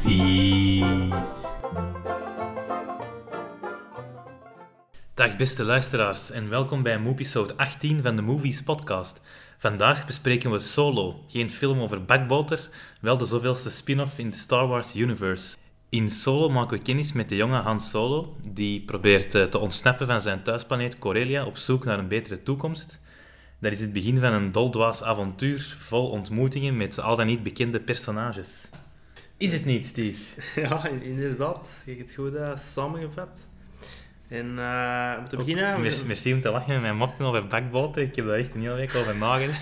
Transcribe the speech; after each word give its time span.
Vies. 0.00 1.46
Dag 5.14 5.36
beste 5.36 5.64
luisteraars 5.64 6.30
en 6.30 6.48
welkom 6.48 6.82
bij 6.82 7.00
episode 7.06 7.56
18 7.56 8.02
van 8.02 8.16
de 8.16 8.22
Movies 8.22 8.62
podcast. 8.62 9.20
Vandaag 9.56 10.06
bespreken 10.06 10.50
we 10.50 10.58
Solo, 10.58 11.24
geen 11.28 11.50
film 11.50 11.80
over 11.80 12.04
bakboter, 12.04 12.68
wel 13.00 13.16
de 13.16 13.24
zoveelste 13.24 13.70
spin-off 13.70 14.18
in 14.18 14.30
de 14.30 14.36
Star 14.36 14.66
Wars 14.66 14.94
universe. 14.94 15.56
In 15.88 16.10
Solo 16.10 16.48
maken 16.48 16.76
we 16.76 16.82
kennis 16.82 17.12
met 17.12 17.28
de 17.28 17.36
jonge 17.36 17.58
Han 17.60 17.80
Solo, 17.80 18.36
die 18.50 18.80
probeert 18.84 19.34
eh, 19.34 19.44
te 19.44 19.58
ontsnappen 19.58 20.06
van 20.06 20.20
zijn 20.20 20.42
thuisplaneet 20.42 20.98
Corellia 20.98 21.44
op 21.44 21.56
zoek 21.56 21.84
naar 21.84 21.98
een 21.98 22.08
betere 22.08 22.42
toekomst. 22.42 23.00
Dat 23.60 23.72
is 23.72 23.80
het 23.80 23.92
begin 23.92 24.18
van 24.18 24.32
een 24.32 24.52
doldwaas 24.52 25.02
avontuur 25.02 25.76
vol 25.78 26.10
ontmoetingen 26.10 26.76
met 26.76 27.00
al 27.00 27.16
dan 27.16 27.26
niet 27.26 27.42
bekende 27.42 27.80
personages. 27.80 28.68
Is 29.36 29.52
het 29.52 29.64
niet, 29.64 29.86
Steve? 29.86 30.20
Ja, 30.60 30.88
inderdaad. 30.88 31.68
Je 31.84 31.94
hebt 31.94 32.06
het 32.06 32.14
goed 32.14 32.34
uh, 32.34 32.56
samengevat. 32.56 33.48
En 34.28 34.46
uh, 34.46 35.14
om 35.18 35.28
te 35.28 35.36
beginnen... 35.36 35.80
Merci, 35.80 36.06
merci 36.06 36.32
om 36.32 36.40
te 36.40 36.50
lachen 36.50 36.72
met 36.72 36.80
mijn 36.80 36.96
mopje 36.96 37.24
over 37.24 37.46
bakboten. 37.46 38.02
Ik 38.02 38.16
heb 38.16 38.26
daar 38.26 38.38
echt 38.38 38.54
een 38.54 38.60
hele 38.60 38.74
week 38.74 38.94
over 38.94 39.16
nagedacht. 39.16 39.60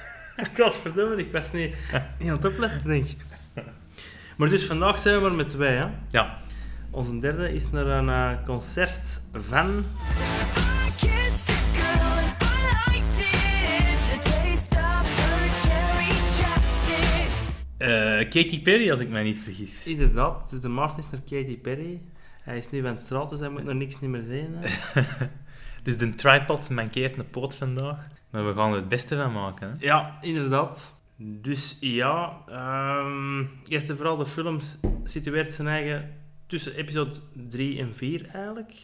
Godverdomme, 0.56 1.16
ik 1.16 1.32
was 1.32 1.52
niet, 1.52 1.74
niet 2.18 2.28
aan 2.28 2.36
het 2.36 2.44
opletten, 2.44 2.84
denk 2.84 3.06
ik. 3.06 3.16
Maar 4.36 4.48
dus 4.48 4.66
vandaag 4.66 4.98
zijn 4.98 5.20
we 5.20 5.26
er 5.26 5.32
met 5.32 5.48
twee, 5.48 5.76
hè? 5.76 5.86
Ja. 6.08 6.38
Onze 6.90 7.18
derde 7.18 7.54
is 7.54 7.70
naar 7.70 7.86
een 7.86 8.08
uh, 8.08 8.44
concert 8.44 9.20
van... 9.32 9.84
Katy 18.28 18.62
Perry, 18.62 18.90
als 18.90 19.00
ik 19.00 19.08
mij 19.08 19.22
niet 19.22 19.38
vergis. 19.38 19.86
Inderdaad, 19.86 20.42
het 20.42 20.52
is 20.52 20.60
de 20.60 20.68
Martin 20.68 21.04
naar 21.10 21.20
Katy 21.20 21.58
Perry. 21.58 22.00
Hij 22.42 22.58
is 22.58 22.70
nu 22.70 22.80
van 22.80 22.90
het 22.90 23.00
straat, 23.00 23.28
dus 23.28 23.38
hij 23.38 23.48
moet 23.48 23.64
nog 23.64 23.74
niks 23.74 24.00
niet 24.00 24.10
meer 24.10 24.24
zien. 24.28 24.56
dus 25.82 25.98
de 25.98 26.08
tripod 26.08 26.70
mankeert 26.70 27.18
een 27.18 27.30
poot 27.30 27.56
vandaag. 27.56 28.08
Maar 28.30 28.46
we 28.46 28.54
gaan 28.54 28.70
er 28.70 28.76
het 28.76 28.88
beste 28.88 29.16
van 29.16 29.32
maken. 29.32 29.68
Hè? 29.68 29.74
Ja, 29.78 30.18
inderdaad. 30.20 30.94
Dus 31.16 31.76
ja, 31.80 32.38
um, 33.00 33.50
eerst 33.68 33.90
en 33.90 33.96
vooral 33.96 34.16
de 34.16 34.26
film 34.26 34.58
situeert 35.04 35.52
zijn 35.52 35.68
eigen 35.68 36.14
tussen 36.46 36.74
episode 36.74 37.16
3 37.48 37.78
en 37.78 37.94
4 37.94 38.26
eigenlijk. 38.32 38.74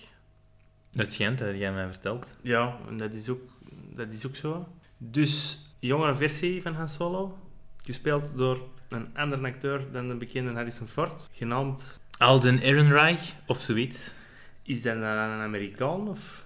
Dat 0.91 1.13
schijnt, 1.13 1.39
dat 1.39 1.57
jij 1.57 1.73
mij 1.73 1.87
verteld. 1.87 2.37
Ja, 2.43 2.77
en 2.89 2.97
dat 2.97 3.15
is 3.15 3.29
ook, 3.29 3.43
dat 3.95 4.13
is 4.13 4.27
ook 4.27 4.37
zo. 4.37 4.69
Dus 4.99 5.59
jongere 5.79 6.17
versie 6.17 6.63
van 6.63 6.75
Han 6.75 6.89
Solo, 6.89 7.39
gespeeld 7.83 8.33
door 8.37 8.59
een 8.89 9.07
andere 9.15 9.47
acteur 9.47 9.91
dan 9.93 10.09
de 10.09 10.15
bekende 10.15 10.53
Harrison 10.53 10.87
Ford, 10.87 11.29
genaamd... 11.33 12.01
Alden 12.19 12.59
Ehrenreich, 12.59 13.35
of 13.47 13.61
zoiets. 13.61 14.15
Is 14.63 14.83
dat 14.83 14.97
een 14.97 15.05
Amerikaan, 15.05 16.09
of... 16.09 16.45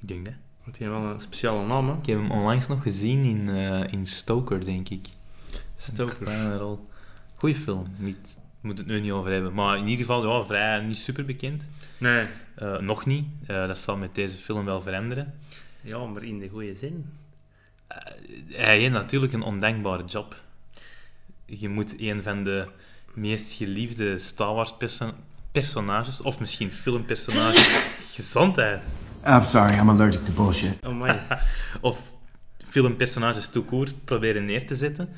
Ik 0.00 0.08
denk 0.08 0.24
dat. 0.24 0.34
Want 0.64 0.78
hij 0.78 0.88
heeft 0.88 1.00
wel 1.00 1.10
een 1.10 1.20
speciale 1.20 1.66
naam, 1.66 1.88
hè? 1.88 1.94
Ik 1.96 2.06
heb 2.06 2.18
hem 2.18 2.30
onlangs 2.30 2.68
nog 2.68 2.82
gezien 2.82 3.24
in, 3.24 3.48
uh, 3.48 3.92
in 3.92 4.06
Stoker, 4.06 4.64
denk 4.64 4.88
ik. 4.88 5.06
Stoker. 5.76 6.56
rol. 6.56 6.88
Goeie 7.34 7.54
film, 7.54 7.86
niet, 7.96 8.38
moet 8.60 8.78
het 8.78 8.86
nu 8.86 9.00
niet 9.00 9.10
over 9.10 9.32
hebben. 9.32 9.54
Maar 9.54 9.76
in 9.76 9.86
ieder 9.86 10.06
geval, 10.06 10.26
ja, 10.26 10.44
vrij 10.44 10.80
niet 10.80 10.98
super 10.98 11.24
bekend. 11.24 11.68
Nee. 11.98 12.26
Uh, 12.62 12.78
nog 12.78 13.06
niet. 13.06 13.26
Uh, 13.42 13.66
dat 13.66 13.78
zal 13.78 13.96
met 13.96 14.14
deze 14.14 14.36
film 14.36 14.64
wel 14.64 14.82
veranderen. 14.82 15.34
Ja, 15.80 16.06
maar 16.06 16.22
in 16.22 16.38
de 16.38 16.48
goede 16.48 16.74
zin. 16.74 17.12
hij 18.48 18.78
heeft 18.78 18.92
natuurlijk 18.92 19.32
een 19.32 19.42
ondenkbare 19.42 20.04
job 20.04 20.42
je 21.48 21.68
moet 21.68 22.00
een 22.00 22.22
van 22.22 22.44
de 22.44 22.68
meest 23.14 23.52
geliefde 23.52 24.18
Star 24.18 24.54
Wars 24.54 24.76
perso 24.76 25.14
personages, 25.52 26.20
of 26.20 26.40
misschien 26.40 26.72
filmpersonages, 26.72 27.90
gezondheid. 28.16 28.82
I'm 29.26 29.44
sorry, 29.44 29.74
I'm 29.74 29.88
allergic 29.88 30.24
to 30.24 30.32
bullshit. 30.32 30.86
Oh 30.86 31.10
of 31.80 32.12
filmpersonages 32.58 33.48
toekoer 33.48 33.88
proberen 34.04 34.44
neer 34.44 34.66
te 34.66 34.74
zetten. 34.74 35.08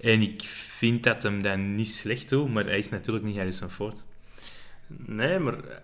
En 0.00 0.22
ik 0.22 0.42
vind 0.42 1.02
dat 1.02 1.22
hem 1.22 1.42
dat 1.42 1.58
niet 1.58 1.88
slecht 1.88 2.28
doet, 2.28 2.52
maar 2.52 2.64
hij 2.64 2.78
is 2.78 2.88
natuurlijk 2.88 3.24
niet 3.24 3.36
Harrison 3.36 3.70
Ford. 3.70 4.04
Nee, 4.86 5.38
maar 5.38 5.54
eh, 5.54 5.80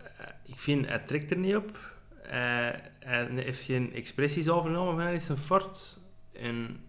ik 0.46 0.58
vind, 0.58 0.86
hij 0.86 0.98
trekt 0.98 1.30
er 1.30 1.38
niet 1.38 1.56
op. 1.56 1.78
hij 2.22 3.28
heeft 3.34 3.62
geen 3.62 3.94
expressies 3.94 4.48
overgenomen 4.48 4.94
van 4.94 5.02
Harrison 5.02 5.36
Ford. 5.36 5.98
En 6.32 6.80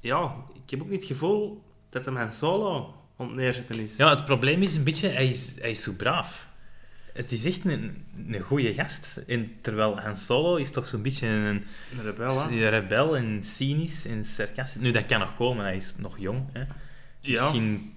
ja, 0.00 0.34
ik 0.54 0.70
heb 0.70 0.80
ook 0.80 0.88
niet 0.88 1.00
het 1.00 1.08
gevoel 1.08 1.62
dat 1.94 2.04
hem 2.04 2.16
Han 2.16 2.32
Solo 2.32 2.94
om 3.16 3.34
neerzetten 3.34 3.78
is. 3.78 3.96
Ja, 3.96 4.10
het 4.10 4.24
probleem 4.24 4.62
is 4.62 4.74
een 4.74 4.84
beetje, 4.84 5.08
hij 5.08 5.28
is, 5.28 5.52
hij 5.60 5.70
is 5.70 5.82
zo 5.82 5.92
braaf. 5.92 6.46
Het 7.12 7.32
is 7.32 7.44
echt 7.44 7.64
een, 7.64 8.04
een 8.28 8.40
goede 8.40 8.74
gast. 8.74 9.22
En 9.26 9.52
terwijl 9.60 10.00
Han 10.00 10.16
Solo 10.16 10.56
is 10.56 10.70
toch 10.70 10.88
zo'n 10.88 11.02
beetje 11.02 11.26
een, 11.26 11.64
een 11.96 12.02
rebel, 12.02 12.48
hè? 12.48 12.68
rebel 12.68 13.16
en 13.16 13.42
cynisch 13.42 14.06
en 14.06 14.24
sarcastisch. 14.24 14.82
Nu, 14.82 14.90
dat 14.90 15.06
kan 15.06 15.18
nog 15.18 15.34
komen, 15.34 15.64
hij 15.64 15.76
is 15.76 15.94
nog 15.96 16.18
jong. 16.18 16.42
Hè. 16.52 16.64
Ja. 17.20 17.42
Misschien 17.42 17.94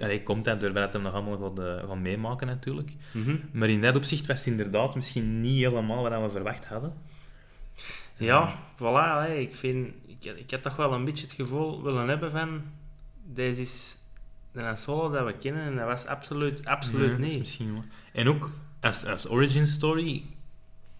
Allee, 0.00 0.22
komt 0.22 0.44
dat 0.44 0.60
doordat 0.60 0.92
hem 0.92 1.02
nog 1.02 1.12
allemaal 1.12 1.38
gaat, 1.38 1.58
uh, 1.58 1.88
gaan 1.88 2.02
meemaken, 2.02 2.46
natuurlijk. 2.46 2.92
Mm 3.12 3.24
-hmm. 3.24 3.40
Maar 3.52 3.68
in 3.68 3.80
dat 3.80 3.96
opzicht 3.96 4.26
was 4.26 4.38
het 4.38 4.46
inderdaad 4.46 4.94
misschien 4.94 5.40
niet 5.40 5.64
helemaal 5.64 6.02
wat 6.02 6.22
we 6.22 6.30
verwacht 6.30 6.66
hadden. 6.66 6.92
Ja, 8.16 8.54
voilà. 8.76 9.38
Ik, 9.38 9.56
vind, 9.56 9.88
ik, 10.06 10.24
ik 10.24 10.50
had 10.50 10.62
toch 10.62 10.76
wel 10.76 10.92
een 10.92 11.04
beetje 11.04 11.26
het 11.26 11.34
gevoel 11.34 11.82
willen 11.82 12.08
hebben 12.08 12.30
van 12.30 12.62
deze 13.24 13.60
is 13.60 13.96
de 14.52 14.76
Solo 14.76 15.10
dat 15.10 15.26
we 15.26 15.36
kennen 15.36 15.62
en 15.62 15.76
dat 15.76 15.86
was 15.86 16.06
absoluut, 16.06 16.64
absoluut 16.64 17.18
nee, 17.18 17.28
niet. 17.28 17.38
misschien 17.38 17.72
wel. 17.72 17.82
En 18.12 18.28
ook 18.28 18.50
als, 18.80 19.06
als 19.06 19.28
origin 19.28 19.66
story 19.66 20.24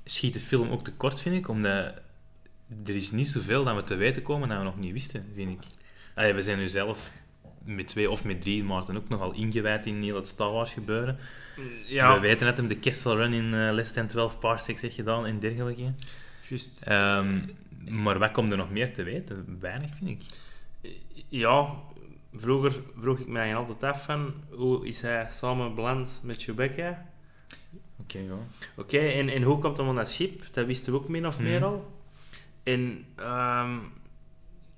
schiet 0.04 0.34
de 0.34 0.40
film 0.40 0.70
ook 0.70 0.84
tekort, 0.84 1.20
vind 1.20 1.34
ik, 1.34 1.48
omdat 1.48 1.94
er 2.84 2.94
is 2.94 3.10
niet 3.10 3.28
zoveel 3.28 3.64
dat 3.64 3.76
we 3.76 3.84
te 3.84 3.94
weten 3.94 4.22
komen 4.22 4.48
dat 4.48 4.58
we 4.58 4.64
nog 4.64 4.78
niet 4.78 4.92
wisten, 4.92 5.26
vind 5.34 5.50
ik. 5.50 5.66
Allee, 6.14 6.32
we 6.32 6.42
zijn 6.42 6.58
nu 6.58 6.68
zelf 6.68 7.10
met 7.64 7.88
twee 7.88 8.10
of 8.10 8.24
met 8.24 8.40
drie 8.40 8.64
Maarten 8.64 8.96
ook 8.96 9.08
nogal 9.08 9.34
ingewijd 9.34 9.86
in 9.86 10.02
heel 10.02 10.16
het 10.16 10.28
Star 10.28 10.52
Wars 10.52 10.72
gebeuren. 10.72 11.18
Ja. 11.86 12.14
We 12.14 12.20
weten 12.20 12.46
dat 12.46 12.56
hem 12.56 12.66
de 12.66 12.78
Kessel 12.78 13.16
Run 13.16 13.32
in 13.32 13.52
uh, 13.52 13.72
less 13.72 13.92
than 13.92 14.06
12 14.06 14.38
parsecs 14.38 14.80
heeft 14.80 14.94
gedaan 14.94 15.26
en 15.26 15.38
dergelijke. 15.38 15.92
Juist. 16.48 16.84
Um, 16.88 17.50
maar 17.88 18.18
wat 18.18 18.32
komt 18.32 18.50
er 18.50 18.56
nog 18.56 18.70
meer 18.70 18.92
te 18.92 19.02
weten? 19.02 19.58
Weinig, 19.60 19.90
vind 19.96 20.10
ik. 20.10 20.22
Ja, 21.28 21.74
vroeger 22.36 22.82
vroeg 22.98 23.18
ik 23.18 23.28
mij 23.28 23.56
altijd 23.56 23.82
af 23.82 24.04
van 24.04 24.34
hoe 24.50 24.86
is 24.86 25.00
hij 25.00 25.26
samen 25.30 25.74
beland 25.74 26.20
met 26.22 26.42
Chewbacca? 26.42 27.06
Oké, 28.00 28.18
ja. 28.18 28.38
Oké, 28.76 28.98
en, 28.98 29.28
en 29.28 29.42
hoe 29.42 29.58
komt 29.58 29.76
hij 29.76 29.86
van 29.86 29.96
dat 29.96 30.10
schip? 30.10 30.42
Dat 30.52 30.66
wisten 30.66 30.92
we 30.92 30.98
ook 30.98 31.08
min 31.08 31.26
of 31.26 31.38
meer 31.38 31.64
al. 31.64 31.92
En 32.62 33.06
um, 33.20 33.92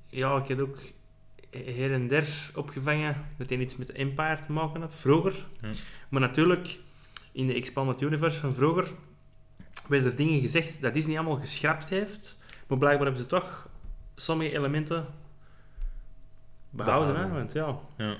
ja, 0.08 0.36
ik 0.36 0.48
heb 0.48 0.60
ook 0.60 0.78
her 1.50 1.92
en 1.92 2.06
der 2.08 2.50
opgevangen 2.54 3.26
dat 3.38 3.48
hij 3.48 3.58
iets 3.58 3.76
met 3.76 3.92
Empire 3.92 4.38
te 4.46 4.52
maken 4.52 4.80
had, 4.80 4.94
vroeger. 4.94 5.46
Mm. 5.60 5.70
Maar 6.08 6.20
natuurlijk, 6.20 6.78
in 7.32 7.46
de 7.46 7.54
Expanded 7.54 8.00
Universe 8.00 8.40
van 8.40 8.54
vroeger 8.54 8.92
werden 9.88 10.10
er 10.10 10.16
dingen 10.16 10.40
gezegd 10.40 10.80
dat 10.80 10.94
Disney 10.94 11.18
allemaal 11.18 11.38
geschrapt 11.38 11.88
heeft. 11.88 12.36
Maar 12.66 12.78
blijkbaar 12.78 13.06
hebben 13.06 13.22
ze 13.22 13.28
toch 13.28 13.68
sommige 14.14 14.56
elementen 14.56 15.06
behouden. 16.70 17.12
behouden. 17.14 17.36
Hè? 17.36 17.38
Want, 17.38 17.52
ja. 17.52 17.78
ja. 17.96 18.16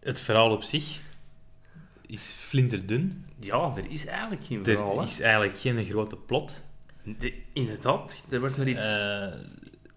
Het 0.00 0.20
verhaal 0.20 0.50
op 0.50 0.62
zich 0.62 1.00
is 2.06 2.32
flinterdun. 2.36 3.24
Ja, 3.40 3.72
er 3.76 3.90
is 3.90 4.06
eigenlijk 4.06 4.44
geen 4.44 4.58
er 4.58 4.64
verhaal. 4.76 4.96
Er 4.96 5.02
is 5.02 5.20
eigenlijk 5.20 5.58
geen 5.58 5.84
grote 5.84 6.16
plot. 6.16 6.62
De, 7.18 7.34
inderdaad, 7.52 8.24
er 8.30 8.40
wordt 8.40 8.56
nog 8.56 8.66
iets 8.66 8.84
uh, 8.84 9.26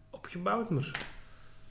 opgebouwd, 0.09 0.69
maar... 0.69 0.91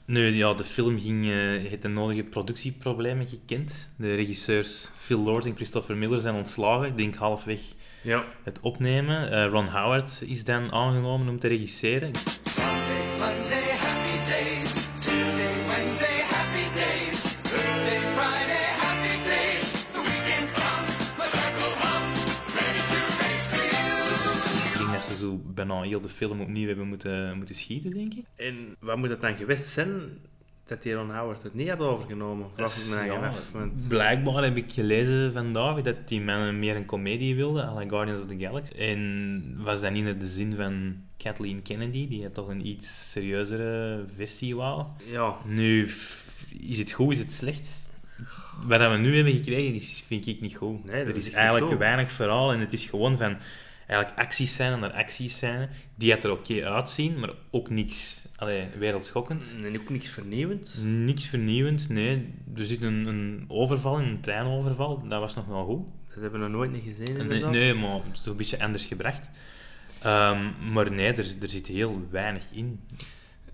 Nee, 0.05 0.35
ja, 0.35 0.53
de 0.53 0.63
film 0.63 0.99
ging, 0.99 1.25
uh, 1.25 1.31
heeft 1.69 1.81
de 1.81 1.87
nodige 1.87 2.23
productieproblemen 2.23 3.27
gekend. 3.27 3.89
De 3.97 4.15
regisseurs 4.15 4.89
Phil 4.95 5.19
Lord 5.19 5.45
en 5.45 5.55
Christopher 5.55 5.97
Miller 5.97 6.21
zijn 6.21 6.35
ontslagen. 6.35 6.87
Ik 6.87 6.97
denk 6.97 7.15
halfweg 7.15 7.59
ja. 8.01 8.25
het 8.43 8.59
opnemen. 8.59 9.33
Uh, 9.33 9.45
Ron 9.45 9.67
Howard 9.67 10.23
is 10.25 10.43
dan 10.43 10.71
aangenomen 10.71 11.27
om 11.27 11.39
te 11.39 11.47
regisseren. 11.47 12.11
Sunday, 12.43 13.44
ze 25.05 25.15
zo 25.15 25.41
bijna 25.45 25.81
heel 25.81 26.01
de 26.01 26.09
film 26.09 26.41
opnieuw 26.41 26.67
hebben 26.67 26.87
moeten, 26.87 27.37
moeten 27.37 27.55
schieten, 27.55 27.91
denk 27.91 28.13
ik. 28.13 28.23
En 28.35 28.75
wat 28.79 28.97
moet 28.97 29.09
het 29.09 29.21
dan 29.21 29.37
geweest 29.37 29.65
zijn 29.65 29.89
dat 30.65 30.81
die 30.81 30.93
Ron 30.93 31.15
Howard 31.15 31.43
het 31.43 31.53
niet 31.53 31.69
had 31.69 31.79
overgenomen? 31.79 32.47
Vraag 32.55 32.77
ik 32.77 32.89
me 32.89 33.05
ja, 33.05 33.27
af. 33.27 33.51
Want... 33.51 33.87
Blijkbaar 33.87 34.43
heb 34.43 34.57
ik 34.57 34.71
gelezen 34.71 35.33
vandaag 35.33 35.81
dat 35.81 36.07
die 36.07 36.21
man 36.21 36.59
meer 36.59 36.75
een 36.75 36.85
komedie 36.85 37.35
wilde, 37.35 37.63
à 37.63 37.73
la 37.73 37.83
Guardians 37.87 38.19
of 38.19 38.27
the 38.27 38.37
Galaxy. 38.37 38.73
En 38.73 39.55
was 39.57 39.81
dat 39.81 39.91
niet 39.91 40.03
naar 40.03 40.17
de 40.17 40.27
zin 40.27 40.55
van 40.55 40.95
Kathleen 41.17 41.61
Kennedy, 41.61 42.07
die 42.07 42.31
toch 42.31 42.47
een 42.47 42.67
iets 42.67 43.11
serieuzere 43.11 44.03
versie 44.15 44.55
wou? 44.55 44.85
Ja. 45.11 45.35
Nu, 45.45 45.91
is 46.61 46.77
het 46.77 46.91
goed, 46.91 47.13
is 47.13 47.19
het 47.19 47.31
slecht? 47.31 47.83
Wat 48.65 48.91
we 48.91 48.97
nu 48.97 49.15
hebben 49.15 49.33
gekregen, 49.33 49.73
is, 49.73 50.03
vind 50.05 50.27
ik 50.27 50.41
niet 50.41 50.55
goed. 50.55 50.85
Nee, 50.85 51.03
dat 51.03 51.07
er 51.07 51.19
is 51.19 51.27
is 51.27 51.33
eigenlijk 51.33 51.77
weinig 51.77 52.11
verhaal 52.11 52.51
en 52.51 52.59
het 52.59 52.73
is 52.73 52.85
gewoon 52.85 53.17
van 53.17 53.37
eigenlijk 53.87 54.19
acties 54.19 54.55
zijn 54.55 54.79
naar 54.79 54.91
acties 54.91 55.37
zijn, 55.37 55.69
die 55.95 56.11
het 56.11 56.23
er 56.23 56.31
oké 56.31 56.65
uitzien, 56.69 57.19
maar 57.19 57.29
ook 57.51 57.69
niks 57.69 58.25
allee, 58.35 58.67
wereldschokkend. 58.77 59.57
En 59.63 59.79
ook 59.79 59.89
niks 59.89 60.09
vernieuwend. 60.09 60.75
Niks 60.83 61.25
vernieuwend, 61.25 61.89
nee. 61.89 62.33
Er 62.55 62.65
zit 62.65 62.81
een, 62.81 63.05
een 63.05 63.45
overval, 63.47 63.99
een 63.99 64.21
treinoverval, 64.21 65.07
dat 65.07 65.19
was 65.19 65.35
nog 65.35 65.45
wel 65.45 65.65
goed. 65.65 65.85
Dat 66.07 66.23
hebben 66.23 66.41
we 66.41 66.47
nog 66.47 66.55
nooit 66.55 66.71
niet 66.71 66.83
gezien, 66.83 67.13
Nee, 67.13 67.21
inderdaad. 67.21 67.51
nee, 67.51 67.73
maar 67.73 67.93
het 67.93 68.03
is 68.13 68.21
toch 68.21 68.31
een 68.31 68.37
beetje 68.37 68.63
anders 68.63 68.85
gebracht. 68.85 69.29
Ehm, 70.01 70.71
maar 70.73 70.91
nee, 70.91 71.13
er, 71.13 71.33
er 71.41 71.49
zit 71.49 71.67
heel 71.67 72.07
weinig 72.09 72.43
in. 72.51 72.79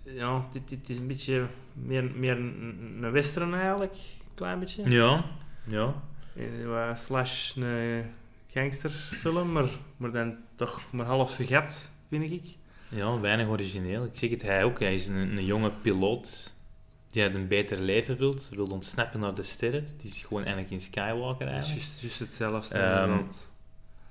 Ja, 0.03 0.47
dit, 0.51 0.69
dit 0.69 0.89
is 0.89 0.97
een 0.97 1.07
beetje 1.07 1.45
meer, 1.73 2.03
meer 2.15 2.37
een, 2.37 2.99
een 3.01 3.11
western 3.11 3.53
eigenlijk. 3.53 3.93
Een 3.93 4.35
klein 4.35 4.59
beetje. 4.59 4.89
Ja, 4.89 5.25
ja. 5.67 5.93
Eh, 6.35 6.95
slash 6.95 7.55
een 7.55 8.03
gangsterfilm, 8.53 9.51
maar, 9.51 9.69
maar 9.97 10.11
dan 10.11 10.37
toch 10.55 10.81
maar 10.91 11.05
half 11.05 11.35
vergat, 11.35 11.89
vind 12.09 12.31
ik. 12.31 12.57
Ja, 12.89 13.19
weinig 13.19 13.47
origineel. 13.47 14.05
Ik 14.05 14.17
zeg 14.17 14.29
het, 14.29 14.41
hij 14.41 14.63
ook. 14.63 14.79
Hij 14.79 14.95
is 14.95 15.07
een, 15.07 15.37
een 15.37 15.45
jonge 15.45 15.71
piloot 15.71 16.53
die 17.07 17.23
uit 17.23 17.35
een 17.35 17.47
beter 17.47 17.79
leven 17.79 18.17
wilt. 18.17 18.49
Wil 18.49 18.67
ontsnappen 18.67 19.19
naar 19.19 19.35
de 19.35 19.43
sterren. 19.43 19.87
Die 19.97 20.09
is 20.09 20.21
gewoon 20.21 20.43
eigenlijk 20.43 20.73
in 20.73 20.81
Skywalker 20.81 21.45
Dat 21.45 21.55
is 21.57 21.65
eigenlijk. 21.65 21.85
juist, 21.85 22.01
juist 22.01 22.19
hetzelfde. 22.19 22.75
Inderdaad. 22.75 23.49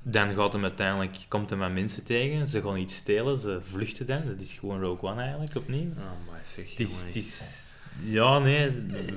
Dan 0.02 0.30
gaat 0.30 0.52
hem 0.52 0.62
uiteindelijk, 0.62 1.16
komt 1.28 1.50
hij 1.50 1.58
met 1.58 1.72
mensen 1.72 2.04
tegen. 2.04 2.48
Ze 2.48 2.62
gaan 2.62 2.76
iets 2.76 2.96
stelen, 2.96 3.38
ze 3.38 3.58
vluchten 3.62 4.06
dan. 4.06 4.26
Dat 4.26 4.40
is 4.40 4.52
gewoon 4.52 4.80
Rogue 4.80 5.10
One 5.10 5.20
eigenlijk, 5.22 5.56
opnieuw. 5.56 5.90
Oh, 5.90 6.28
maar 6.30 6.40
zeg, 6.44 6.70
Het 6.70 6.80
is, 6.80 6.90
jongen, 6.90 7.06
het 7.06 7.16
is, 7.16 7.72
ja, 8.02 8.38
nee, 8.38 8.72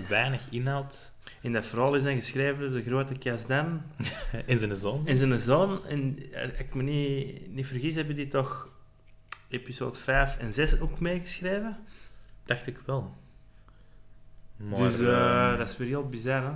weinig 0.09 0.41
inhoud. 0.49 1.12
In 1.43 1.53
dat 1.53 1.65
verhaal 1.65 1.95
is 1.95 2.03
dan 2.03 2.13
geschreven 2.13 2.59
door 2.61 2.71
de 2.71 2.83
grote 2.83 3.13
Kasdan 3.13 3.81
In 4.45 4.59
zijn 4.59 4.75
zoon. 4.75 5.07
en 5.07 5.17
zijn 5.17 5.39
zoon. 5.39 5.85
En 5.85 6.31
eh, 6.31 6.59
ik 6.59 6.73
me 6.73 6.83
niet, 6.83 7.53
niet 7.53 7.67
vergis, 7.67 7.95
hebben 7.95 8.15
die 8.15 8.27
toch 8.27 8.69
episode 9.49 9.97
5 9.97 10.37
en 10.37 10.53
6 10.53 10.79
ook 10.79 10.99
meegeschreven. 10.99 11.77
Dacht 12.45 12.67
ik 12.67 12.79
wel. 12.85 13.17
Maar, 14.55 14.79
dus 14.79 14.99
eh, 14.99 15.47
ehm, 15.49 15.57
dat 15.57 15.69
is 15.69 15.77
weer 15.77 15.87
heel 15.87 16.09
bizar. 16.09 16.43
Hè? 16.43 16.51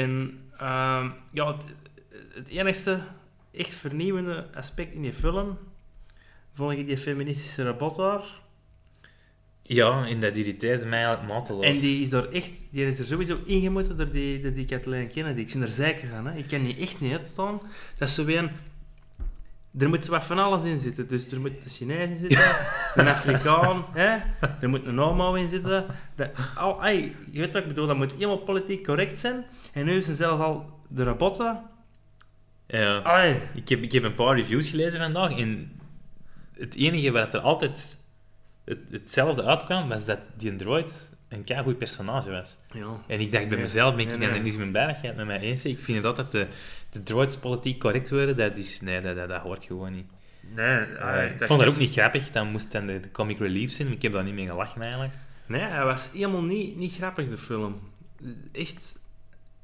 En 0.00 0.40
ehm, 0.56 1.10
ja, 1.32 1.56
het, 1.56 1.64
het 2.34 2.48
enigste 2.48 3.00
echt 3.50 3.74
vernieuwende 3.74 4.48
aspect 4.54 4.92
in 4.92 5.02
die 5.02 5.12
film 5.12 5.58
vond 6.52 6.78
ik 6.78 6.86
die 6.86 6.98
feministische 6.98 7.64
robot 7.64 7.96
daar. 7.96 8.41
Ja, 9.72 10.06
en 10.06 10.20
dat 10.20 10.36
irriteerde 10.36 10.86
mij 10.86 11.04
eigenlijk 11.04 11.32
mateloos. 11.32 11.64
En 11.64 11.78
die 11.78 12.00
is 12.00 12.12
er 12.12 12.32
echt, 12.32 12.64
die 12.70 12.86
is 12.86 12.98
er 12.98 13.04
sowieso 13.04 13.38
ingemoeten 13.44 13.96
door 13.96 14.10
die, 14.10 14.40
door 14.40 14.52
die 14.52 14.64
Kathleen 14.64 15.08
Kennedy. 15.08 15.40
Ik 15.40 15.52
ben 15.52 15.62
er 15.62 15.68
zeker 15.68 16.08
van. 16.08 16.26
Hè. 16.26 16.38
Ik 16.38 16.48
kan 16.48 16.62
die 16.62 16.76
echt 16.76 17.00
niet 17.00 17.12
uitstaan. 17.12 17.60
Dat 17.98 18.08
is 18.08 18.14
zo 18.14 18.24
weer. 18.24 18.50
Er 19.78 19.88
moet 19.88 20.06
wat 20.06 20.24
van 20.24 20.38
alles 20.38 20.64
in 20.64 20.78
zitten. 20.78 21.08
Dus 21.08 21.30
er 21.30 21.40
moet 21.40 21.50
een 21.64 21.70
Chinees 21.70 22.08
in 22.08 22.18
zitten, 22.18 22.56
een 22.94 23.08
Afrikaan, 23.08 23.84
hè? 23.92 24.18
er 24.60 24.68
moet 24.68 24.86
een 24.86 24.98
homo 24.98 25.34
in 25.34 25.48
zitten. 25.48 25.86
Dat, 26.14 26.30
al, 26.56 26.86
je 26.86 27.12
weet 27.32 27.52
wat 27.52 27.62
ik 27.62 27.68
bedoel, 27.68 27.86
dat 27.86 27.96
moet 27.96 28.12
helemaal 28.12 28.38
politiek 28.38 28.84
correct 28.84 29.18
zijn. 29.18 29.44
En 29.72 29.84
nu 29.84 30.02
zijn 30.02 30.16
zelfs 30.16 30.42
al 30.42 30.80
de 30.88 31.04
robotten. 31.04 31.60
Ja. 32.66 33.22
Ik 33.54 33.68
heb, 33.68 33.82
ik 33.82 33.92
heb 33.92 34.02
een 34.02 34.14
paar 34.14 34.36
reviews 34.36 34.70
gelezen 34.70 35.00
vandaag 35.00 35.38
en 35.38 35.80
het 36.52 36.74
enige 36.74 37.10
wat 37.10 37.34
er 37.34 37.40
altijd 37.40 38.00
het, 38.64 38.78
hetzelfde 38.90 39.44
uitkwam, 39.44 39.88
was 39.88 40.04
dat 40.04 40.18
die 40.36 40.56
droid 40.56 41.12
een 41.28 41.44
keigoed 41.44 41.78
personage 41.78 42.30
was. 42.30 42.56
ja. 42.72 43.00
En 43.06 43.20
ik 43.20 43.32
dacht 43.32 43.48
bij 43.48 43.58
mezelf, 43.58 43.94
ben 43.96 44.08
ik 44.08 44.18
nee, 44.18 44.40
niet 44.40 44.72
mijn 44.72 45.16
met 45.16 45.26
mij 45.26 45.40
eens? 45.40 45.64
Ik 45.64 45.78
vind 45.78 46.02
dat 46.02 46.16
dat 46.16 46.32
de, 46.32 46.46
de 46.90 47.02
droids 47.02 47.38
politiek 47.38 47.80
correct 47.80 48.10
worden, 48.10 48.36
dat 48.36 48.58
is, 48.58 48.80
nee, 48.80 49.00
dat, 49.00 49.16
dat, 49.16 49.28
dat 49.28 49.40
hoort 49.40 49.64
gewoon 49.64 49.92
niet. 49.92 50.06
Nee, 50.54 50.80
Eh, 50.80 51.04
ai, 51.04 51.30
ik 51.30 51.46
vond 51.46 51.60
dat 51.60 51.68
ook 51.68 51.76
niet 51.76 51.92
grappig, 51.92 52.30
dan 52.30 52.50
moest 52.50 52.72
dan 52.72 52.86
de, 52.86 53.00
de 53.00 53.10
comic 53.10 53.38
relief 53.38 53.70
zijn, 53.70 53.88
maar 53.88 53.96
ik 53.96 54.02
heb 54.02 54.12
daar 54.12 54.24
niet 54.24 54.34
mee 54.34 54.46
gelachen 54.46 54.82
eigenlijk. 54.82 55.14
Nee, 55.46 55.60
hij 55.60 55.84
was 55.84 56.10
helemaal 56.12 56.42
niet, 56.42 56.76
niet 56.76 56.94
grappig, 56.94 57.28
de 57.28 57.38
film. 57.38 57.80
Echt, 58.52 58.98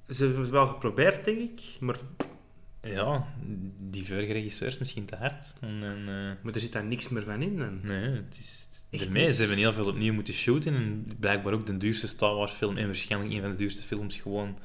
ze 0.08 0.24
hebben 0.24 0.40
het 0.42 0.50
wel 0.50 0.66
geprobeerd, 0.66 1.24
denk 1.24 1.38
ik. 1.38 1.60
Maar, 1.80 1.96
Ja, 2.82 3.26
die 3.78 4.06
vorige 4.06 4.32
regisseur 4.32 4.68
is 4.68 4.78
misschien 4.78 5.04
te 5.04 5.16
hard. 5.16 5.54
En, 5.60 5.82
en, 5.82 5.98
eh, 5.98 6.44
maar 6.44 6.54
er 6.54 6.60
zit 6.60 6.72
daar 6.72 6.84
niks 6.84 7.08
meer 7.08 7.22
van 7.22 7.42
in. 7.42 7.58
Dan. 7.58 7.80
Nee, 7.82 8.10
het 8.10 8.36
is... 8.40 8.67
Echt 8.90 9.10
niks. 9.10 9.34
ze 9.34 9.40
hebben 9.40 9.58
heel 9.58 9.72
veel 9.72 9.86
opnieuw 9.86 10.12
moeten 10.12 10.34
shooten 10.34 10.74
en 10.74 11.06
blijkbaar 11.20 11.52
ook 11.52 11.66
de 11.66 11.76
duurste 11.76 12.08
Star 12.08 12.34
Wars 12.34 12.52
film 12.52 12.76
en 12.76 12.86
waarschijnlijk 12.86 13.32
een 13.32 13.40
van 13.40 13.50
de 13.50 13.56
duurste 13.56 13.82
films 13.82 14.16
gewoon 14.16 14.58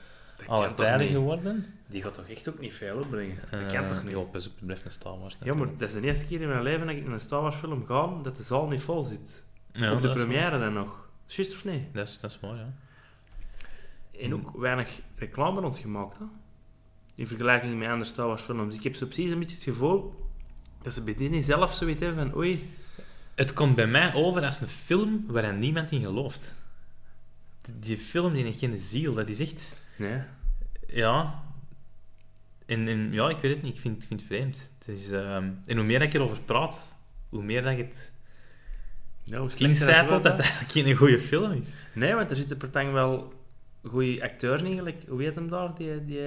aller 0.48 0.74
tijden 0.74 1.08
geworden. 1.08 1.66
Die 1.88 2.02
gaat 2.02 2.14
toch 2.14 2.28
echt 2.28 2.50
ook 2.50 2.60
niet 2.60 2.74
veel 2.74 2.98
opbrengen? 2.98 3.38
Dat 3.52 3.60
Eh, 3.60 3.68
kan 3.68 3.88
toch 3.88 4.04
niet? 4.04 4.16
Op, 4.16 4.34
het 4.34 4.50
blijft 4.60 4.86
een 4.86 4.92
Star 4.92 5.20
Wars. 5.20 5.38
Ja, 5.44 5.54
maar 5.54 5.68
dat 5.78 5.90
is 5.90 5.96
de 5.96 6.02
eerste 6.02 6.26
keer 6.26 6.42
in 6.42 6.48
mijn 6.48 6.64
leven 6.64 6.88
dat 6.88 6.96
ik 6.96 7.04
naar 7.04 7.14
een 7.14 7.20
Star 7.20 7.42
Wars 7.42 7.56
film 7.56 7.86
ga 7.86 8.22
dat 8.24 8.36
de 8.36 8.44
zaal 8.44 8.68
niet 8.68 8.82
vol 8.82 9.04
zit. 9.04 9.44
Ja, 9.74 9.94
Op 9.94 10.02
de 10.02 10.10
première 10.14 10.60
dan 10.60 10.74
nog. 10.74 11.08
Juist 11.28 11.54
of 11.54 11.64
nee? 11.66 11.88
Dat 11.94 12.08
is, 12.08 12.20
dat 12.20 12.32
is 12.32 12.40
waar, 12.40 12.56
ja. 12.56 12.74
En 14.20 14.34
ook 14.34 14.52
weinig 14.58 15.00
reclame 15.16 15.62
rondgemaakt, 15.62 16.18
hè? 16.18 16.26
In 17.16 17.28
vergelijking 17.28 17.78
met 17.80 17.88
andere 17.88 18.10
Star 18.10 18.28
Wars 18.28 18.42
films. 18.42 18.76
Ik 18.76 18.84
heb 18.84 18.96
zo 18.96 19.06
precies 19.06 19.32
een 19.32 19.40
beetje 19.40 19.56
het 19.56 19.64
gevoel 19.66 20.14
dat 20.82 20.94
ze 20.94 21.04
bij 21.04 21.16
Disney 21.16 21.42
zelf 21.42 21.74
zoiets 21.74 22.02
hebben 22.02 22.30
van 22.30 22.38
oei, 22.38 22.70
Het 23.36 23.54
komt 23.54 23.76
bij 23.76 23.88
mij 23.88 24.14
over 24.14 24.44
als 24.46 24.62
een 24.62 24.68
film 24.68 25.24
waar 25.28 25.54
niemand 25.54 25.92
in 25.92 26.02
gelooft. 26.02 26.56
Die, 27.80 27.98
film 27.98 28.34
die 28.34 28.44
heeft 28.44 28.60
geen 28.60 28.80
ziel, 28.80 29.14
dat 29.14 29.30
is 29.30 29.40
echt... 29.40 29.80
nee. 29.96 30.22
Ja... 30.88 31.42
En, 32.66 32.88
en 32.88 33.12
ja, 33.14 33.30
ik 33.30 33.38
weet 33.38 33.54
het 33.54 33.62
niet, 33.64 33.74
ik 33.76 33.80
vind, 33.80 34.02
ik 34.02 34.08
vind 34.08 34.20
het 34.20 34.30
vreemd. 34.30 34.70
Het 34.78 34.88
is, 34.88 35.10
ehm, 35.12 35.50
en 35.66 35.76
hoe 35.78 35.84
meer 35.86 36.00
dat 36.00 36.08
ik 36.08 36.14
erover 36.14 36.42
praat, 36.42 36.96
hoe 37.30 37.44
meer 37.44 37.62
dat 37.64 37.78
je 37.78 37.84
het 37.84 38.12
Ja, 39.24 39.38
hoe 39.40 39.50
incijpelt 39.58 40.24
dat 40.24 40.32
het 40.32 40.42
eigenlijk 40.42 40.72
geen 40.72 40.96
goede 40.96 41.20
film 41.20 41.52
is. 41.52 41.74
Nee, 41.94 42.14
want 42.14 42.30
er 42.32 42.36
zitten 42.36 42.58
per 42.58 42.70
tang 42.70 42.92
wel 42.92 43.34
goede 43.84 44.24
acteurs 44.24 44.62
in. 44.62 44.76
gelijk- 44.78 45.08
Hoe 45.08 45.22
heet 45.22 45.36
hem 45.36 45.50
daar? 45.50 45.76
Die, 45.76 46.06
die 46.06 46.22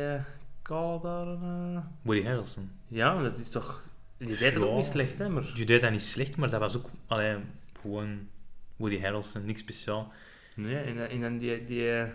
kale 0.62 1.00
daar? 1.00 1.26
eh? 1.26 1.78
Woody 2.02 2.24
Harrelson. 2.24 2.70
Ja, 2.88 3.22
dat 3.22 3.38
is 3.38 3.50
toch... 3.50 3.82
Die 4.18 4.26
deed 4.28 4.38
het 4.38 4.52
Ja. 4.54 4.60
ook 4.60 4.76
niet 4.76 4.84
slecht, 4.84 5.18
hè? 5.18 5.28
Maar... 5.28 5.50
Je 5.54 5.64
deed 5.66 5.80
dat 5.80 5.90
niet 5.90 6.02
slecht, 6.02 6.36
maar 6.36 6.50
dat 6.50 6.60
was 6.60 6.76
ook 6.76 6.86
allee, 7.06 7.36
gewoon 7.80 8.28
Woody 8.76 9.00
Harrelson, 9.00 9.44
niks 9.44 9.60
speciaal. 9.60 10.12
Nee, 10.54 10.76
en, 10.76 10.96
dan- 10.96 11.06
en 11.06 11.20
dan 11.20 11.38
die, 11.38 11.64
die 11.64 11.90
eh, 11.90 12.08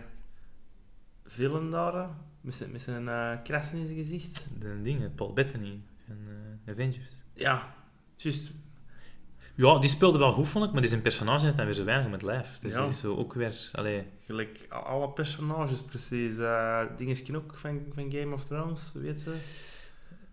villain 1.26 1.70
daar, 1.70 1.94
hè, 1.94 2.06
met 2.40 2.54
zijn, 2.54 2.70
met 2.72 2.82
zijn 2.82 3.08
eh, 3.08 3.32
krassen 3.44 3.78
in 3.78 3.84
zijn 3.84 3.96
gezicht. 3.98 4.46
De 4.58 4.82
dingen, 4.82 5.14
Paul 5.14 5.32
Bettany 5.32 5.80
van 6.06 6.16
eh, 6.66 6.72
Avengers. 6.72 7.10
Ja, 7.34 7.74
juist. 8.16 8.50
Ja, 9.54 9.78
die 9.78 9.90
speelde 9.90 10.18
wel 10.18 10.32
goed, 10.32 10.48
vond 10.48 10.64
ik, 10.64 10.72
maar 10.72 10.80
die 10.80 10.90
zijn 10.90 11.02
personage 11.02 11.46
had 11.46 11.56
dan 11.56 11.64
weer 11.64 11.74
zo 11.74 11.84
weinig 11.84 12.10
met 12.10 12.22
lijf. 12.22 12.58
Dus 12.60 12.72
Ja. 12.72 12.80
die 12.80 12.88
is 12.88 13.00
zo 13.00 13.16
ook 13.16 13.34
weer... 13.34 13.68
Allee, 13.72 14.04
Gelijk 14.24 14.66
alle 14.70 15.08
personages, 15.10 15.82
precies. 15.82 16.36
Uh, 16.36 16.80
Dingesje 16.96 17.36
ook 17.36 17.54
van, 17.58 17.80
van 17.94 18.12
Game 18.12 18.34
of 18.34 18.44
Thrones, 18.44 18.90
weet 18.94 19.22
je. 19.22 19.34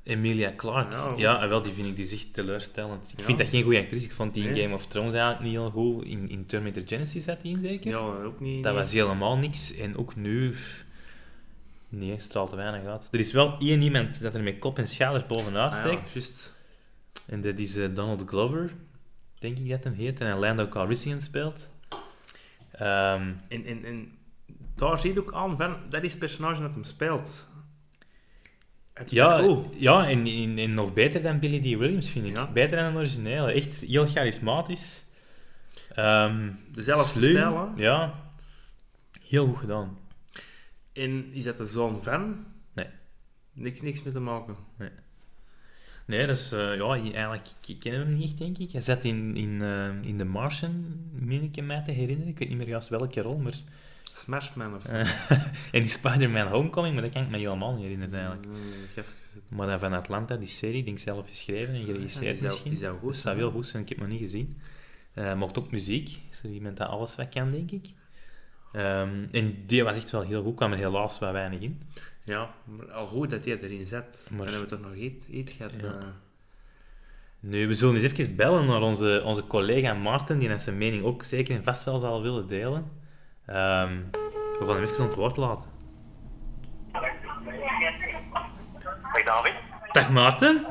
Emilia 0.03 0.53
Clarke. 0.56 0.96
Ja, 1.18 1.48
wel, 1.48 1.62
die 1.62 1.74
vind 1.74 1.88
ik 1.88 1.96
die 1.96 2.06
is 2.06 2.13
echt 2.13 2.34
teleurstellend. 2.34 3.12
Ik 3.12 3.20
Ja. 3.20 3.25
vind 3.25 3.38
dat 3.38 3.48
geen 3.48 3.63
goede 3.63 3.79
actrice. 3.79 4.06
Ik 4.06 4.12
vond 4.12 4.34
die 4.34 4.44
in 4.44 4.51
Nee. 4.51 4.62
Game 4.62 4.74
of 4.75 4.86
Thrones 4.88 5.13
eigenlijk 5.13 5.41
niet 5.44 5.51
heel 5.51 5.70
goed. 5.70 6.06
In, 6.06 6.29
in 6.29 6.46
Terminator 6.46 6.84
Genesis 6.86 7.24
zat 7.24 7.41
die 7.41 7.56
in, 7.56 7.62
zeker? 7.62 7.91
Ja, 7.91 7.98
ook 7.98 8.39
niet... 8.39 8.63
Dat 8.63 8.74
niet- 8.74 8.82
was 8.82 8.94
helemaal 8.94 9.38
niks. 9.38 9.75
En 9.77 9.98
ook 9.98 10.15
nu... 10.15 10.56
Nee, 11.89 12.20
straalt 12.20 12.50
te 12.50 12.56
weinig 12.56 12.86
uit. 12.89 13.08
Er 13.12 13.20
is 13.20 13.32
wel 13.32 13.58
één 13.60 13.82
iemand 13.82 14.22
dat 14.22 14.36
er 14.36 14.41
met 14.44 14.60
kop 14.60 14.77
en 14.77 14.88
schouders 14.88 15.25
bovenuit 15.25 15.72
Ah, 15.74 15.77
ja, 15.79 15.86
steekt. 15.88 16.12
juist. 16.13 16.56
En 17.25 17.41
dat 17.41 17.60
is 17.60 17.77
eh, 17.77 17.88
Donald 17.94 18.24
Glover, 18.25 18.72
denk 19.39 19.58
ik 19.58 19.70
dat 19.70 19.84
hem 19.84 19.94
heet. 19.94 20.22
En 20.22 20.38
Lando 20.39 20.68
Calrissian 20.68 21.22
speelt. 21.22 21.72
Ehm, 22.72 23.32
En, 23.48 23.65
en, 23.65 23.84
en 23.86 24.12
daar 24.75 25.00
zie 25.00 25.13
je 25.13 25.20
ook 25.20 25.34
aan 25.34 25.58
van, 25.58 25.75
dat 25.89 26.03
is 26.03 26.10
het 26.12 26.20
personage 26.20 26.62
dat 26.62 26.74
hem 26.74 26.84
speelt. 26.84 27.48
Ja, 29.06 29.39
goed. 29.41 29.68
ja 29.77 30.08
en, 30.10 30.25
en, 30.25 30.58
en 30.58 30.74
nog 30.74 30.94
beter 30.94 31.22
dan 31.22 31.39
Billy 31.39 31.60
D. 31.60 31.77
Williams, 31.79 32.10
vind 32.10 32.25
ik. 32.25 32.36
Ja. 32.36 32.51
Beter 32.51 32.77
dan 32.77 32.86
een 32.86 32.96
originele. 32.96 33.51
Echt 33.51 33.82
heel 33.88 34.08
charismatisch. 34.08 35.06
Ehm 35.94 36.51
Dezelfde 36.72 37.20
slim. 37.20 37.29
stijl, 37.32 37.58
hè? 37.75 37.82
Ja. 37.84 38.24
Heel 39.27 39.46
goed 39.48 39.58
gedaan. 39.58 39.98
En 40.94 41.34
is 41.34 41.44
dat 41.44 41.58
de 41.58 41.65
zoon 41.65 42.03
van? 42.03 42.46
Nee. 42.74 42.86
Niks, 43.53 43.82
niks 43.82 44.03
mee 44.03 44.13
te 44.13 44.20
maken. 44.20 44.56
Nee, 46.06 46.27
dat 46.27 46.38
is... 46.38 46.51
eh, 46.51 46.75
ja, 46.75 46.94
eigenlijk 46.94 47.48
ik 47.68 47.79
ken 47.79 47.94
hem 47.94 48.13
niet 48.13 48.24
echt, 48.24 48.38
denk 48.38 48.58
ik. 48.58 48.72
Hij 48.72 48.82
zat 48.82 49.03
in, 49.03 49.36
in, 49.36 49.62
eh, 49.62 50.10
in 50.10 50.18
The 50.18 50.24
Martian, 50.25 51.00
meen 51.12 51.44
ik 51.53 51.63
mij 51.63 51.82
te 51.84 51.91
herinneren. 51.91 52.32
Ik 52.32 52.39
weet 52.39 52.50
niet 52.50 52.58
meer 52.58 52.68
juist 52.68 52.89
welke 52.89 53.22
rol, 53.22 53.38
maar... 53.38 53.53
Smashman 54.19 54.75
of... 54.75 54.85
en 55.71 55.79
die 55.79 55.88
Spider-Man 55.88 56.47
Homecoming, 56.47 56.93
maar 56.93 57.03
dat 57.03 57.11
kan 57.11 57.21
ik 57.23 57.29
me 57.29 57.38
helemaal 57.38 57.73
niet 57.73 57.81
herinneren, 57.83 58.13
eigenlijk. 58.13 58.47
Mm. 58.47 59.57
Maar 59.57 59.67
dan 59.67 59.79
van 59.79 59.93
Atlanta, 59.93 60.35
die 60.35 60.47
serie, 60.47 60.83
denk 60.83 60.97
ik 60.97 61.03
zelf 61.03 61.27
geschreven 61.27 61.73
en 61.73 61.79
Ja, 61.79 61.85
geregisseerd 61.85 62.38
zou- 62.38 62.49
misschien. 62.51 62.69
die 62.71 62.79
zou 62.79 62.99
goed 62.99 63.23
Dat 63.23 63.35
heel 63.35 63.51
goed 63.51 63.65
zijn, 63.67 63.81
ik 63.83 63.89
heb 63.89 63.97
het 63.97 64.07
nog 64.07 64.17
niet 64.17 64.27
gezien. 64.29 64.57
Eh 65.13 65.33
mocht 65.35 65.57
ook 65.59 65.71
muziek, 65.71 66.19
is 66.31 66.43
er 66.43 66.49
iemand 66.49 66.77
dat 66.77 66.88
alles 66.88 67.15
wat 67.15 67.29
kan, 67.29 67.51
denk 67.51 67.71
ik. 67.71 67.85
Ehm, 68.71 69.25
en 69.31 69.63
die 69.65 69.83
was 69.83 69.95
echt 69.97 70.09
wel 70.09 70.21
heel 70.21 70.43
goed, 70.43 70.55
kwam 70.55 70.71
er 70.71 70.77
helaas 70.77 71.19
wat 71.19 71.31
weinig 71.31 71.59
in. 71.59 71.81
Ja, 72.25 72.53
maar 72.65 72.91
al 72.91 73.05
goed 73.07 73.29
dat 73.29 73.45
hij 73.45 73.59
erin 73.61 73.85
zet. 73.85 74.27
Maar- 74.29 74.38
dan 74.45 74.47
hebben 74.55 74.69
we 74.69 74.75
toch 74.75 74.85
nog 74.85 74.95
iets, 74.95 75.25
iets 75.25 75.51
gehad. 75.51 75.71
Ja. 75.81 75.88
eh. 75.88 76.05
Nu, 77.39 77.67
we 77.67 77.73
zullen 77.73 77.95
eens 77.95 78.03
even 78.13 78.35
bellen 78.35 78.65
naar 78.65 78.81
onze, 78.81 79.21
onze 79.25 79.47
collega 79.47 79.93
Maarten, 79.93 80.39
die 80.39 80.47
net 80.47 80.61
zijn 80.61 80.77
mening 80.77 81.03
ook 81.03 81.23
zeker 81.23 81.55
en 81.55 81.63
vast 81.63 81.83
wel 81.83 81.99
zal 81.99 82.21
willen 82.21 82.47
delen. 82.47 82.85
Ehm, 83.50 84.01
we 84.60 84.65
gaan 84.65 84.75
hem 84.75 84.84
even 84.84 85.00
aan 85.00 85.06
het 85.06 85.15
woord 85.15 85.38
laten. 85.38 85.70
Dag 89.13 89.24
David. 89.25 89.53
Dag 89.91 90.10
Maarten. 90.10 90.65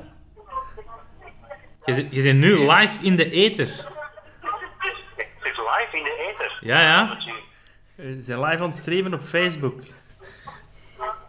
Je 1.85 1.95
zit, 1.95 2.15
je 2.15 2.21
zit 2.21 2.37
nu 2.37 2.71
live 2.71 3.05
in 3.05 3.17
de 3.17 3.31
ether. 3.31 3.69
Ik 5.17 5.29
zit 5.43 5.57
live 5.57 5.97
in 5.97 6.03
de 6.05 6.33
ether. 6.33 6.59
Ja, 6.61 6.81
ja. 6.81 7.19
We 7.95 8.23
zijn 8.23 8.41
live 8.41 8.63
aan 8.63 8.69
het 8.69 8.79
streamen 8.79 9.15
op 9.15 9.21
Facebook. 9.21 9.81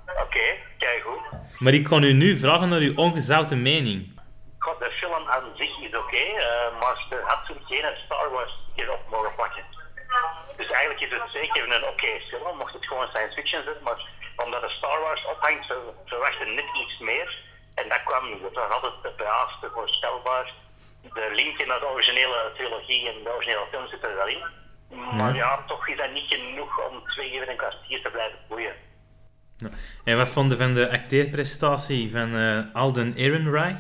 Oké, 0.06 0.56
kijk 0.78 1.04
goed. 1.06 1.60
Maar 1.60 1.74
ik 1.74 1.84
kan 1.84 2.04
u 2.04 2.14
nu 2.14 2.38
vragen 2.38 2.70
naar 2.70 2.80
uw 2.80 2.96
ongezouten 2.96 3.62
mening. 3.62 4.20
God, 4.58 4.80
de 4.80 4.92
film 4.92 5.28
aan 5.28 5.44
zich 5.56 5.80
is 5.80 5.96
oké, 5.98 6.18
eh, 6.18 6.80
maar 6.80 7.06
er 7.10 7.24
had 7.26 7.46
toen 7.46 7.62
geen 7.68 7.96
Star 8.06 8.32
Wars 8.32 8.59
eigenlijk 10.80 11.02
is 11.06 11.12
het 11.20 11.32
zeker 11.42 11.64
een 11.76 11.88
oké 11.94 12.12
film, 12.30 12.58
mocht 12.58 12.74
het 12.74 12.88
gewoon 12.88 13.08
science 13.08 13.36
fiction 13.38 13.64
zijn, 13.64 13.84
maar 13.84 14.00
omdat 14.46 14.64
er 14.64 14.72
Star 14.72 15.00
Wars 15.06 15.26
ophangt, 15.34 15.66
ver- 15.66 15.94
verwachten 16.06 16.54
net 16.54 16.70
iets 16.82 16.98
meer. 17.00 17.30
En 17.76 17.90
dat 17.90 18.04
kwam 18.04 18.30
niet. 18.30 18.42
Dat 18.42 18.54
was 18.54 18.72
altijd 18.74 18.94
het 19.02 19.16
braafste, 19.16 19.70
voorstelbaar. 19.74 20.54
De 21.14 21.30
link 21.40 21.66
naar 21.66 21.80
de 21.80 21.90
originele 21.96 22.52
trilogie 22.56 23.08
en 23.10 23.24
de 23.24 23.34
originele 23.36 23.68
film 23.72 23.88
zit 23.88 24.06
er 24.06 24.16
wel 24.16 24.28
in. 24.28 24.44
Maar 25.18 25.36
ja, 25.36 25.64
toch 25.68 25.88
is 25.88 25.98
dat 25.98 26.12
niet 26.12 26.34
genoeg 26.34 26.90
om 26.90 27.08
twee 27.08 27.34
uur 27.36 27.42
en 27.44 27.50
een 27.50 27.58
kwartier 27.58 28.02
te 28.04 28.10
blijven 28.10 28.40
boeien. 28.48 28.76
En 30.04 30.18
wat 30.18 30.30
vonden 30.30 30.58
van 30.58 30.74
de 30.74 30.92
acteerprestatie 30.92 32.12
van 32.12 32.36
eh, 32.36 32.82
Alden 32.82 33.14
Ehrenreich? 33.16 33.80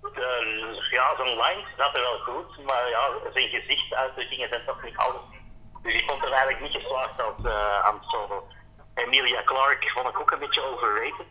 De, 0.00 0.88
ja, 0.90 1.16
zijn 1.16 1.28
lines 1.28 1.70
zaten 1.76 2.00
wel 2.00 2.18
goed, 2.18 2.64
maar 2.64 2.88
ja, 2.88 3.10
zijn 3.32 3.48
gezichtsuitdrukkingen 3.48 4.48
zijn 4.48 4.62
toch 4.66 4.82
niet 4.82 4.96
alles. 4.96 5.20
Dus 5.88 6.00
ik 6.00 6.08
vond 6.08 6.24
er 6.24 6.32
eigenlijk 6.32 6.60
niet 6.60 6.82
geslaagd 6.82 7.22
als 7.22 7.44
uh, 7.44 7.78
aan 7.78 7.98
solo. 8.00 8.48
Emilia 8.94 9.42
Clarke 9.44 9.90
vond 9.94 10.08
ik 10.08 10.20
ook 10.20 10.30
een 10.30 10.38
beetje 10.38 10.64
overrated. 10.70 11.30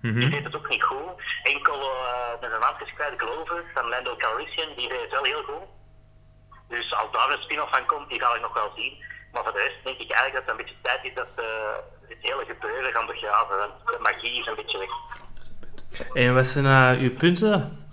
Die 0.00 0.28
deed 0.28 0.44
het 0.44 0.56
ook 0.56 0.68
niet 0.68 0.82
goed. 0.82 1.22
Enkel 1.42 1.80
uh, 1.82 2.40
met 2.40 2.52
een 2.52 2.94
kwijt 2.94 3.20
Glover 3.20 3.64
van 3.74 3.88
Lando 3.88 4.16
Calrissian, 4.16 4.74
die 4.76 4.88
deed 4.88 5.00
het 5.00 5.10
wel 5.10 5.24
heel 5.24 5.42
goed. 5.42 5.68
Dus 6.68 6.94
als 6.94 7.12
daar 7.12 7.30
een 7.30 7.42
spin-off 7.42 7.70
van 7.70 7.86
komt, 7.86 8.08
die 8.08 8.20
ga 8.20 8.34
ik 8.34 8.40
nog 8.40 8.54
wel 8.54 8.72
zien. 8.76 9.04
Maar 9.32 9.42
voor 9.42 9.52
de 9.52 9.58
rest 9.58 9.84
denk 9.84 9.98
ik 9.98 10.10
eigenlijk 10.10 10.32
dat 10.32 10.42
het 10.42 10.50
een 10.50 10.56
beetje 10.56 10.82
tijd 10.82 11.04
is 11.04 11.14
dat 11.14 11.32
uh, 11.38 11.44
het 12.08 12.18
hele 12.20 12.44
gebeuren 12.44 12.92
gaan 12.94 13.06
begraven. 13.06 13.58
Want 13.58 13.72
de 13.84 13.98
magie 14.02 14.40
is 14.40 14.46
een 14.46 14.54
beetje 14.54 14.78
weg. 14.78 14.92
En 16.14 16.34
wat 16.34 16.46
zijn 16.46 16.64
uh, 16.64 17.02
uw 17.02 17.16
punten? 17.16 17.88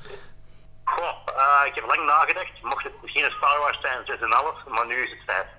Goh, 0.84 1.16
uh, 1.38 1.62
ik 1.66 1.76
heb 1.76 1.86
lang 1.88 2.06
nagedacht. 2.06 2.62
Mocht 2.62 2.84
het 2.84 2.94
geen 3.04 3.32
Star 3.32 3.60
Wars 3.60 3.80
zijn, 3.82 4.00
6,5, 4.06 4.70
maar 4.70 4.88
nu 4.88 4.96
is 4.96 5.10
het 5.10 5.24
5. 5.26 5.57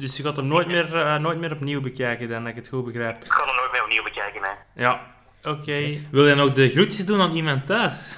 Dus 0.00 0.16
je 0.16 0.22
gaat 0.22 0.36
hem 0.36 0.46
nooit 0.46 0.66
meer, 0.66 0.94
uh, 0.94 1.16
nooit 1.16 1.38
meer 1.38 1.52
opnieuw 1.52 1.80
bekijken, 1.80 2.28
dan, 2.28 2.40
dat 2.42 2.50
ik 2.50 2.56
het 2.56 2.68
goed 2.68 2.84
begrijp. 2.84 3.24
Ik 3.24 3.32
ga 3.32 3.44
hem 3.44 3.56
nooit 3.56 3.72
meer 3.72 3.82
opnieuw 3.82 4.02
bekijken, 4.02 4.42
hè. 4.42 4.82
Ja, 4.82 5.00
oké. 5.42 5.48
Okay. 5.48 6.06
Wil 6.10 6.26
je 6.26 6.34
nog 6.34 6.52
de 6.52 6.68
groetjes 6.68 7.06
doen 7.06 7.20
aan 7.20 7.32
iemand 7.32 7.66
thuis? 7.66 8.10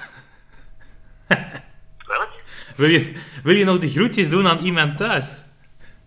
Welk? 2.07 2.29
Wil 2.75 2.89
je, 2.89 3.21
wil 3.43 3.55
je 3.55 3.65
nog 3.65 3.79
de 3.79 3.89
groetjes 3.89 4.29
doen 4.29 4.47
aan 4.47 4.57
iemand 4.57 4.97
thuis? 4.97 5.43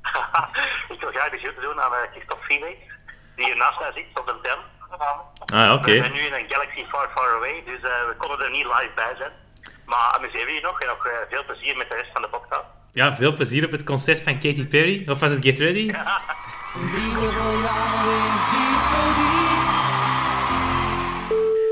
ik 0.94 1.00
wil 1.00 1.10
graag 1.10 1.30
de 1.30 1.38
groeten 1.38 1.62
doen 1.62 1.82
aan 1.82 1.92
uh, 1.92 1.98
Christophe 2.12 2.44
Felix, 2.44 2.78
die 3.36 3.44
hier 3.44 3.56
naast 3.56 3.80
mij 3.80 3.92
zit 3.92 4.20
op 4.20 4.26
de 4.26 4.38
tent. 4.42 4.64
Ah, 4.98 5.72
oké. 5.72 5.80
Okay. 5.80 5.94
We 5.94 5.98
zijn 5.98 6.12
nu 6.12 6.20
in 6.20 6.32
een 6.32 6.50
galaxy 6.50 6.84
far, 6.84 7.08
far 7.14 7.34
away, 7.36 7.62
dus 7.64 7.82
uh, 7.82 8.06
we 8.08 8.14
konden 8.18 8.40
er 8.40 8.50
niet 8.50 8.66
live 8.66 8.92
bij 8.94 9.14
zijn. 9.16 9.32
Maar 9.84 10.12
amuseer 10.16 10.50
je 10.50 10.60
nog 10.60 10.80
en 10.80 10.86
nog 10.86 11.06
uh, 11.06 11.12
veel 11.28 11.44
plezier 11.44 11.76
met 11.76 11.90
de 11.90 11.96
rest 11.96 12.10
van 12.12 12.22
de 12.22 12.28
podcast. 12.28 12.75
Ja, 12.96 13.14
veel 13.14 13.34
plezier 13.34 13.64
op 13.64 13.70
het 13.70 13.84
concert 13.84 14.20
van 14.20 14.38
Katy 14.38 14.66
Perry. 14.66 15.08
Of 15.08 15.20
was 15.20 15.30
het 15.30 15.44
Get 15.44 15.58
Ready? 15.58 15.90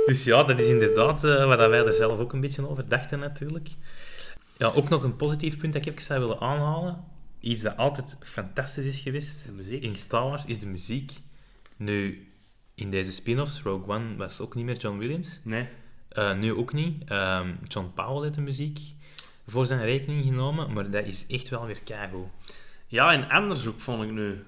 Dus 0.06 0.24
ja, 0.24 0.42
dat 0.42 0.60
is 0.60 0.68
inderdaad 0.68 1.24
uh, 1.24 1.46
wat 1.46 1.58
wij 1.58 1.86
er 1.86 1.92
zelf 1.92 2.18
ook 2.20 2.32
een 2.32 2.40
beetje 2.40 2.68
over 2.68 2.88
dachten 2.88 3.18
natuurlijk. 3.18 3.68
Ja, 4.56 4.70
ook 4.74 4.88
nog 4.88 5.02
een 5.02 5.16
positief 5.16 5.58
punt 5.58 5.72
dat 5.72 5.86
ik 5.86 5.92
even 5.92 6.02
zou 6.02 6.20
willen 6.20 6.40
aanhalen. 6.40 6.98
Iets 7.40 7.62
dat 7.62 7.76
altijd 7.76 8.16
fantastisch 8.20 8.86
is 8.86 9.00
geweest 9.00 9.46
de 9.46 9.52
muziek. 9.52 9.82
in 9.82 9.96
Star 9.96 10.28
Wars, 10.28 10.44
is 10.44 10.58
de 10.58 10.66
muziek. 10.66 11.12
Nu, 11.76 12.28
in 12.74 12.90
deze 12.90 13.12
spin-offs, 13.12 13.62
Rogue 13.62 13.94
One 13.94 14.16
was 14.16 14.40
ook 14.40 14.54
niet 14.54 14.64
meer 14.64 14.76
John 14.76 14.98
Williams. 14.98 15.40
Nee. 15.44 15.68
Uh, 16.12 16.34
nu 16.34 16.52
ook 16.52 16.72
niet. 16.72 17.10
Um, 17.10 17.58
John 17.68 17.90
Powell 17.94 18.22
heeft 18.22 18.34
de 18.34 18.40
muziek 18.40 18.78
voor 19.46 19.66
zijn 19.66 19.84
rekening 19.84 20.24
genomen, 20.24 20.72
maar 20.72 20.90
dat 20.90 21.06
is 21.06 21.26
echt 21.26 21.48
wel 21.48 21.66
weer 21.66 21.80
keigoed. 21.84 22.28
Ja, 22.86 23.12
en 23.12 23.28
anders 23.28 23.66
ook, 23.66 23.80
vond 23.80 24.02
ik 24.02 24.10
nu. 24.10 24.42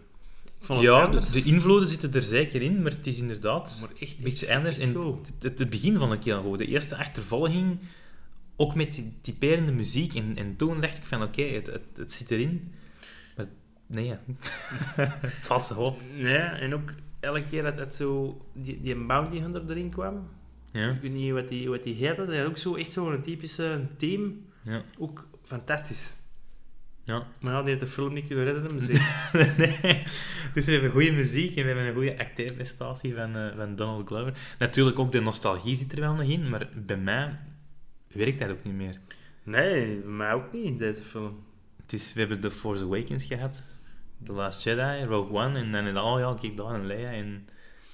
Ja, 0.69 1.07
de, 1.07 1.31
de, 1.33 1.43
invloeden 1.43 1.89
zitten 1.89 2.15
er 2.15 2.23
zeker 2.23 2.63
in, 2.63 2.83
maar 2.83 2.91
het 2.91 3.07
is 3.07 3.19
inderdaad 3.19 3.79
maar 3.81 3.91
echt, 3.99 4.19
een 4.19 4.25
beetje 4.25 4.47
echt, 4.47 4.57
anders. 4.57 4.79
Echt 4.79 4.95
en 4.95 5.21
het, 5.41 5.59
het, 5.59 5.71
begin 5.71 5.99
vond 5.99 6.13
ik 6.13 6.25
heel 6.25 6.43
goed. 6.43 6.59
De 6.59 6.67
eerste 6.67 6.97
achtervolging, 6.97 7.79
ook 8.57 8.75
met 8.75 8.93
die 8.93 9.13
typerende 9.21 9.73
muziek. 9.73 10.15
En, 10.15 10.37
en 10.37 10.57
toen 10.57 10.81
dacht 10.81 10.97
ik 10.97 11.05
van, 11.05 11.23
oké, 11.23 11.41
okay, 11.41 11.55
het, 11.55 11.67
het, 11.67 11.83
het, 11.97 12.13
zit 12.13 12.31
erin. 12.31 12.73
Maar 13.37 13.47
nee, 13.87 14.15
valse 15.43 15.75
hoop. 15.75 16.01
Ja, 16.15 16.59
en 16.59 16.75
ook 16.75 16.93
elke 17.21 17.45
keer 17.45 17.63
dat 17.63 17.79
het 17.79 17.95
zo, 17.95 18.41
die, 18.53 18.81
die 18.81 18.97
Bounty 18.97 19.39
Hunter 19.39 19.71
erin 19.71 19.91
kwam, 19.91 20.29
ja. 20.77 20.91
ik 20.91 21.01
weet 21.01 21.13
niet 21.13 21.33
wat 21.33 21.49
die, 21.49 21.69
wat 21.69 21.83
die 21.83 21.95
heette, 21.95 22.27
dat 22.27 22.37
had 22.37 22.47
ook 22.47 22.59
zo, 22.59 22.75
echt 22.75 22.93
zo'n 22.93 23.23
typische 23.23 23.87
team. 23.97 24.45
Ja. 24.63 24.83
Ook 24.99 25.29
fantastisch. 25.43 26.17
Ja. 27.05 27.27
Maar 27.41 27.53
ja, 27.53 27.61
die 27.61 27.69
heeft 27.69 27.81
de 27.81 27.87
film 27.87 28.13
niet 28.13 28.27
kunnen 28.27 28.45
redden, 28.45 28.69
de 28.69 28.75
muziek. 28.75 29.03
nee. 29.83 30.03
Dus 30.55 30.67
we 30.67 30.73
hebben 30.73 30.91
goede 30.91 31.13
muziek 31.13 31.57
en 31.57 31.63
we 31.63 31.69
hebben 31.69 31.87
een 31.87 31.95
goede 31.95 32.19
acteerprestatie 32.19 33.15
van, 33.15 33.37
uh, 33.37 33.57
van 33.57 33.77
Donald 33.77 34.07
Glover. 34.07 34.33
Natuurlijk 34.59 34.99
ook 34.99 35.13
de 35.13 35.21
nostalgie 35.21 35.77
zit 35.77 35.93
er 35.93 36.01
wel 36.01 36.15
nog 36.15 36.29
in, 36.29 36.49
maar 36.49 36.69
bij 36.75 36.97
mij 36.97 37.39
werkt 38.13 38.39
dat 38.39 38.51
ook 38.51 38.65
niet 38.65 38.75
meer. 38.75 39.01
Nee, 39.43 39.97
bij 40.01 40.11
mij 40.11 40.33
ook 40.33 40.53
niet 40.53 40.65
in 40.65 40.77
deze 40.77 41.03
film. 41.03 41.45
Dus 41.87 42.13
we 42.13 42.21
hebben 42.21 42.41
The 42.41 42.51
Force 42.51 42.85
Awakens 42.85 43.25
gehad, 43.25 43.77
The 44.25 44.33
Last 44.33 44.63
Jedi, 44.63 45.05
Rogue 45.05 45.39
One 45.45 45.59
en 45.59 45.73
dan 45.73 45.99
oh 45.99 46.19
ja, 46.19 46.37
kijk 46.41 46.57
daar 46.57 46.75
en 46.75 46.87
Leia 46.87 47.11
en 47.11 47.49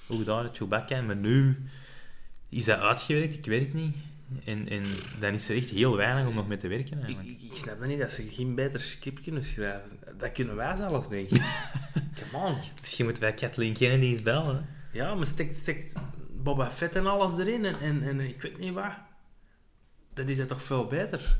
ook 0.07 0.25
daar 0.25 0.49
Chewbacca. 0.53 1.01
Maar 1.01 1.15
nu 1.15 1.57
is 2.53 2.65
dat 2.65 2.79
uitgewerkt, 2.79 3.33
ik 3.33 3.45
weet 3.45 3.61
het 3.61 3.73
niet. 3.73 3.95
En, 4.45 4.69
en 4.69 4.83
dan 5.19 5.33
is 5.33 5.49
er 5.49 5.55
echt 5.55 5.69
heel 5.69 5.95
weinig 5.95 6.27
om 6.27 6.35
nog 6.35 6.47
mee 6.47 6.57
te 6.57 6.67
werken 6.67 7.03
eigenlijk. 7.03 7.41
Ik, 7.41 7.51
ik 7.51 7.57
snap 7.57 7.85
niet, 7.85 7.99
dat 7.99 8.11
ze 8.11 8.27
geen 8.29 8.55
beter 8.55 8.79
script 8.79 9.21
kunnen 9.21 9.43
schrijven. 9.43 9.99
Dat 10.17 10.31
kunnen 10.31 10.55
wij 10.55 10.75
zelfs, 10.75 11.09
denk 11.09 11.29
ik. 11.29 11.41
Come 12.31 12.45
on. 12.45 12.55
Misschien 12.79 13.05
moeten 13.05 13.23
wij 13.23 13.33
Kathleen 13.33 13.73
Kennedy 13.73 14.05
eens 14.05 14.21
bellen. 14.21 14.55
Hè? 14.55 14.97
Ja, 14.97 15.15
maar 15.15 15.25
steekt, 15.25 15.57
steekt 15.57 15.93
Boba 16.43 16.71
Fett 16.71 16.95
en 16.95 17.07
alles 17.07 17.37
erin 17.37 17.65
en, 17.65 17.79
en, 17.79 18.03
en 18.03 18.19
ik 18.19 18.41
weet 18.41 18.57
niet 18.57 18.73
wat. 18.73 18.91
Dat 20.13 20.27
is 20.27 20.37
dat 20.37 20.47
toch 20.47 20.63
veel 20.63 20.85
beter. 20.85 21.37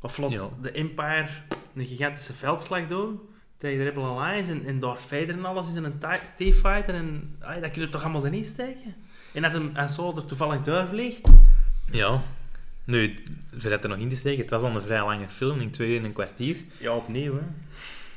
Of 0.00 0.30
Ja. 0.30 0.48
de 0.62 0.70
Empire 0.70 1.28
een 1.74 1.86
gigantische 1.86 2.32
veldslag 2.32 2.88
doen 2.88 3.20
tegen 3.58 3.78
de 3.78 3.84
Rebel 3.84 4.04
Alliance 4.18 4.50
en, 4.50 4.64
en 4.66 4.78
Darth 4.78 5.00
Vader 5.00 5.28
en 5.28 5.44
alles 5.44 5.68
is 5.68 5.74
een 5.74 5.98
TIE 6.36 6.54
fighter 6.54 6.94
en 6.94 7.36
ay, 7.40 7.60
dat 7.60 7.70
kun 7.70 7.82
je 7.82 7.88
toch 7.88 8.02
allemaal 8.02 8.26
erin 8.26 8.44
steken? 8.44 8.94
En 9.34 9.42
dat 9.42 9.52
hem 9.52 9.88
zo 9.88 10.16
er 10.16 10.24
toevallig 10.24 10.62
door 10.62 10.86
vliegt. 10.86 11.28
Ja. 11.90 12.22
Nu, 12.84 13.14
dat 13.62 13.84
er 13.84 13.88
nog 13.88 13.98
in 13.98 14.08
te 14.08 14.16
steken, 14.16 14.40
het 14.40 14.50
was 14.50 14.62
al 14.62 14.76
een 14.76 14.82
vrij 14.82 15.04
lange 15.04 15.28
film, 15.28 15.60
in 15.60 15.70
twee 15.70 15.90
uur 15.90 15.98
en 15.98 16.04
een 16.04 16.12
kwartier. 16.12 16.56
Ja, 16.78 16.94
opnieuw 16.94 17.34
hè. 17.34 17.42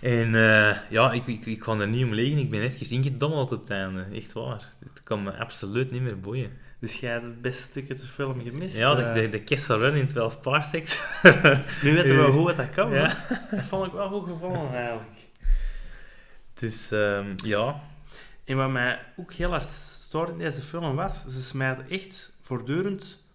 En 0.03 0.33
uh, 0.33 0.77
ja, 0.89 1.11
ik, 1.11 1.27
ik, 1.27 1.45
ik 1.45 1.63
ga 1.63 1.79
er 1.79 1.87
niet 1.87 2.05
om 2.05 2.13
liggen. 2.13 2.37
Ik 2.37 2.49
ben 2.49 2.61
even 2.61 2.95
ingedommeld 2.95 3.51
op 3.51 3.61
het 3.61 3.69
einde. 3.69 4.05
Echt 4.13 4.33
waar. 4.33 4.63
Het 4.79 5.03
kan 5.03 5.23
me 5.23 5.37
absoluut 5.37 5.91
niet 5.91 6.01
meer 6.01 6.19
boeien. 6.19 6.51
Dus 6.79 6.95
jij 6.95 7.11
hebt 7.11 7.23
het 7.23 7.41
beste 7.41 7.63
stuk 7.63 7.89
uit 7.89 7.99
de 7.99 8.05
film 8.05 8.41
gemist. 8.41 8.75
Ja, 8.75 8.95
de, 8.95 9.01
uh, 9.01 9.13
de, 9.13 9.29
de 9.29 9.41
Kessel 9.41 9.79
Run 9.79 9.95
in 9.95 10.07
12 10.07 10.41
parsecs. 10.41 11.01
nu 11.83 11.93
weten 11.93 12.09
we 12.09 12.15
wel 12.15 12.31
hoe 12.31 12.53
dat 12.53 12.69
kan. 12.69 12.91
Ja. 12.91 13.01
Ja. 13.01 13.47
Dat 13.51 13.65
vond 13.65 13.85
ik 13.85 13.91
wel 13.91 14.09
goed 14.09 14.27
gevonden 14.27 14.75
eigenlijk. 14.75 15.29
Dus 16.53 16.91
um, 16.91 17.35
ja. 17.43 17.81
En 18.43 18.57
wat 18.57 18.69
mij 18.69 18.99
ook 19.15 19.33
heel 19.33 19.49
hard 19.49 19.69
stoorde 20.13 20.31
in 20.31 20.37
deze 20.37 20.61
film 20.61 20.95
was, 20.95 21.25
ze 21.25 21.41
smijten 21.41 21.89
echt 21.89 22.37
voortdurend 22.41 23.25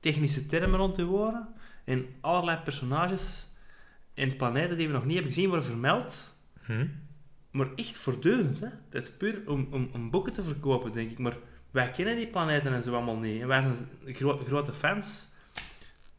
technische 0.00 0.46
termen 0.46 0.78
rond 0.78 0.96
de 0.96 1.04
woorden. 1.04 1.48
En 1.84 2.06
allerlei 2.20 2.58
personages 2.58 3.46
en 4.14 4.36
planeten 4.36 4.76
die 4.76 4.86
we 4.86 4.92
nog 4.92 5.04
niet 5.04 5.14
hebben 5.14 5.32
gezien 5.32 5.48
worden 5.48 5.66
vermeld. 5.66 6.34
Hm? 6.64 6.86
Maar 7.50 7.68
echt 7.74 7.96
voortdurend. 7.96 8.60
Hè? 8.60 8.68
Dat 8.88 9.02
is 9.02 9.12
puur 9.12 9.42
om, 9.46 9.68
om, 9.70 9.90
om 9.92 10.10
boeken 10.10 10.32
te 10.32 10.42
verkopen, 10.42 10.92
denk 10.92 11.10
ik. 11.10 11.18
Maar 11.18 11.36
wij 11.70 11.90
kennen 11.90 12.16
die 12.16 12.26
planeten 12.26 12.72
en 12.72 12.82
zo 12.82 12.94
allemaal 12.94 13.18
niet. 13.18 13.40
En 13.40 13.48
wij 13.48 13.62
zijn 13.62 13.76
gro 14.14 14.36
grote 14.46 14.72
fans. 14.72 15.26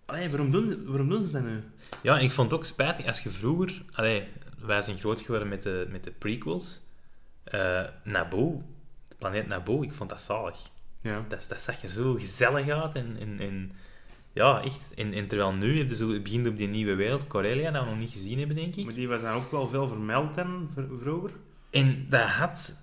Allee, 0.06 0.30
waarom 0.30 0.52
doen, 0.52 0.86
waarom 0.86 1.10
doen 1.10 1.22
ze 1.22 1.32
dat 1.32 1.44
nu? 1.44 1.64
Ja, 2.04 2.20
ik 2.20 2.32
vond 2.32 2.52
het 2.52 2.60
ook 2.60 2.66
spijtig 2.66 3.06
als 3.06 3.20
je 3.20 3.30
vroeger... 3.30 3.84
Allee, 3.90 4.28
wij 4.60 4.82
zijn 4.82 4.98
groot 4.98 5.22
geworden 5.22 5.48
met 5.48 5.64
de, 5.64 5.88
met 5.90 6.04
de 6.04 6.12
prequels. 6.12 6.82
Eh 7.44 7.86
Naboo, 8.04 8.64
planeet 9.18 9.48
Naboo, 9.48 9.84
ik 9.84 9.92
vond 9.94 10.10
dat 10.10 10.22
zalig. 10.22 10.60
Ja. 11.02 11.26
Dat, 11.28 11.46
dat 11.50 11.62
zag 11.62 11.84
er 11.84 11.90
zo 11.90 12.14
gezellig 12.14 12.70
uit. 12.70 12.96
En, 12.96 13.16
en, 13.20 13.40
en 13.40 13.72
ja, 14.34 14.62
echt. 14.64 14.94
En, 14.96 15.14
en 15.14 15.28
terwijl 15.28 15.54
nu 15.54 15.78
heb 15.78 15.90
je 15.90 15.96
zo, 15.96 16.10
het 16.14 16.24
begint 16.24 16.48
op 16.48 16.58
die 16.58 16.68
nieuwe 16.68 16.96
wereld, 16.96 17.28
Corellia, 17.28 17.72
dat 17.72 17.84
we 17.84 17.90
nog 17.90 18.00
niet 18.00 18.12
gezien 18.12 18.38
hebben, 18.40 18.56
denk 18.56 18.76
ik. 18.76 18.86
Maar 18.86 18.94
die 18.94 19.08
was 19.08 19.22
dan 19.22 19.34
ook 19.34 19.52
wel 19.52 19.68
veel 19.68 19.88
vermeld 19.88 20.36
dan, 20.36 20.70
vroeger. 21.02 21.32
En 21.72 22.06
dat 22.10 22.22
had 22.28 22.82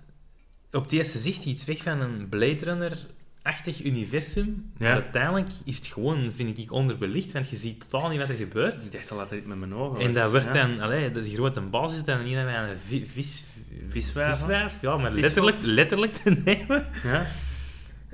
op 0.71 0.83
het 0.83 0.91
eerste 0.91 1.17
zicht 1.19 1.45
iets 1.45 1.65
weg 1.65 1.83
van 1.83 1.99
een 2.01 2.29
Blade 2.29 2.65
Runner-achtig 2.65 3.83
universum. 3.83 4.71
Ja. 4.77 4.93
Uiteindelijk 4.93 5.49
is 5.65 5.77
het 5.77 5.87
gewoon, 5.87 6.31
vind 6.31 6.57
ik, 6.57 6.71
onderbelicht, 6.71 7.31
want 7.31 7.49
je 7.49 7.55
ziet 7.55 7.89
totaal 7.89 8.09
niet 8.09 8.19
wat 8.19 8.29
er 8.29 8.35
gebeurt. 8.35 8.85
Ik 8.85 8.91
dacht 8.91 9.11
al 9.11 9.17
dat 9.17 9.29
dit 9.29 9.45
met 9.45 9.57
mijn 9.57 9.75
ogen 9.75 9.99
En 9.99 10.13
dat 10.13 10.31
wordt 10.31 10.45
Ja. 10.45 10.51
dan, 10.51 10.79
allee, 10.79 11.11
de 11.11 11.23
grote 11.29 11.61
basis 11.61 11.97
is 11.97 12.03
dan 12.03 12.23
niet 12.23 12.37
aan 12.37 12.47
een 12.69 12.79
vi- 12.79 13.05
vis, 13.05 13.43
Viswijf, 13.89 14.81
ja, 14.81 14.97
maar 14.97 15.11
letterlijk, 15.11 15.57
letterlijk 15.61 16.13
te 16.13 16.29
nemen. 16.29 16.87
Ja. 17.03 17.27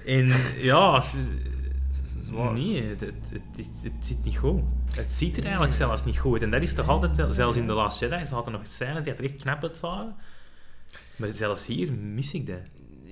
En 0.06 0.32
ja, 0.58 1.04
nee, 2.32 2.84
het, 2.84 3.02
het, 3.02 3.30
het, 3.32 3.70
het 3.84 4.06
zit 4.06 4.24
niet 4.24 4.38
goed. 4.38 4.62
Het 4.92 5.14
ziet 5.14 5.38
er 5.38 5.44
eigenlijk 5.44 5.74
zelfs 5.74 6.06
niet 6.06 6.18
goed. 6.18 6.42
En 6.42 6.52
dat 6.52 6.62
is 6.62 6.74
toch 6.74 6.88
altijd, 6.88 7.36
zelfs 7.36 7.58
in 7.58 7.68
The 7.68 7.74
Last 7.74 8.00
Jedi, 8.00 8.26
ze 8.26 8.34
hadden 8.34 8.54
nog 8.54 8.68
scènes 8.68 9.04
die 9.04 9.14
er 9.14 9.24
echt 9.24 9.42
knap 9.42 9.64
uitzagen. 9.64 10.16
Maar 11.16 11.30
zelfs 11.30 11.66
hier 11.66 11.92
mis 11.94 12.34
ik 12.34 12.48
dat. 12.48 12.62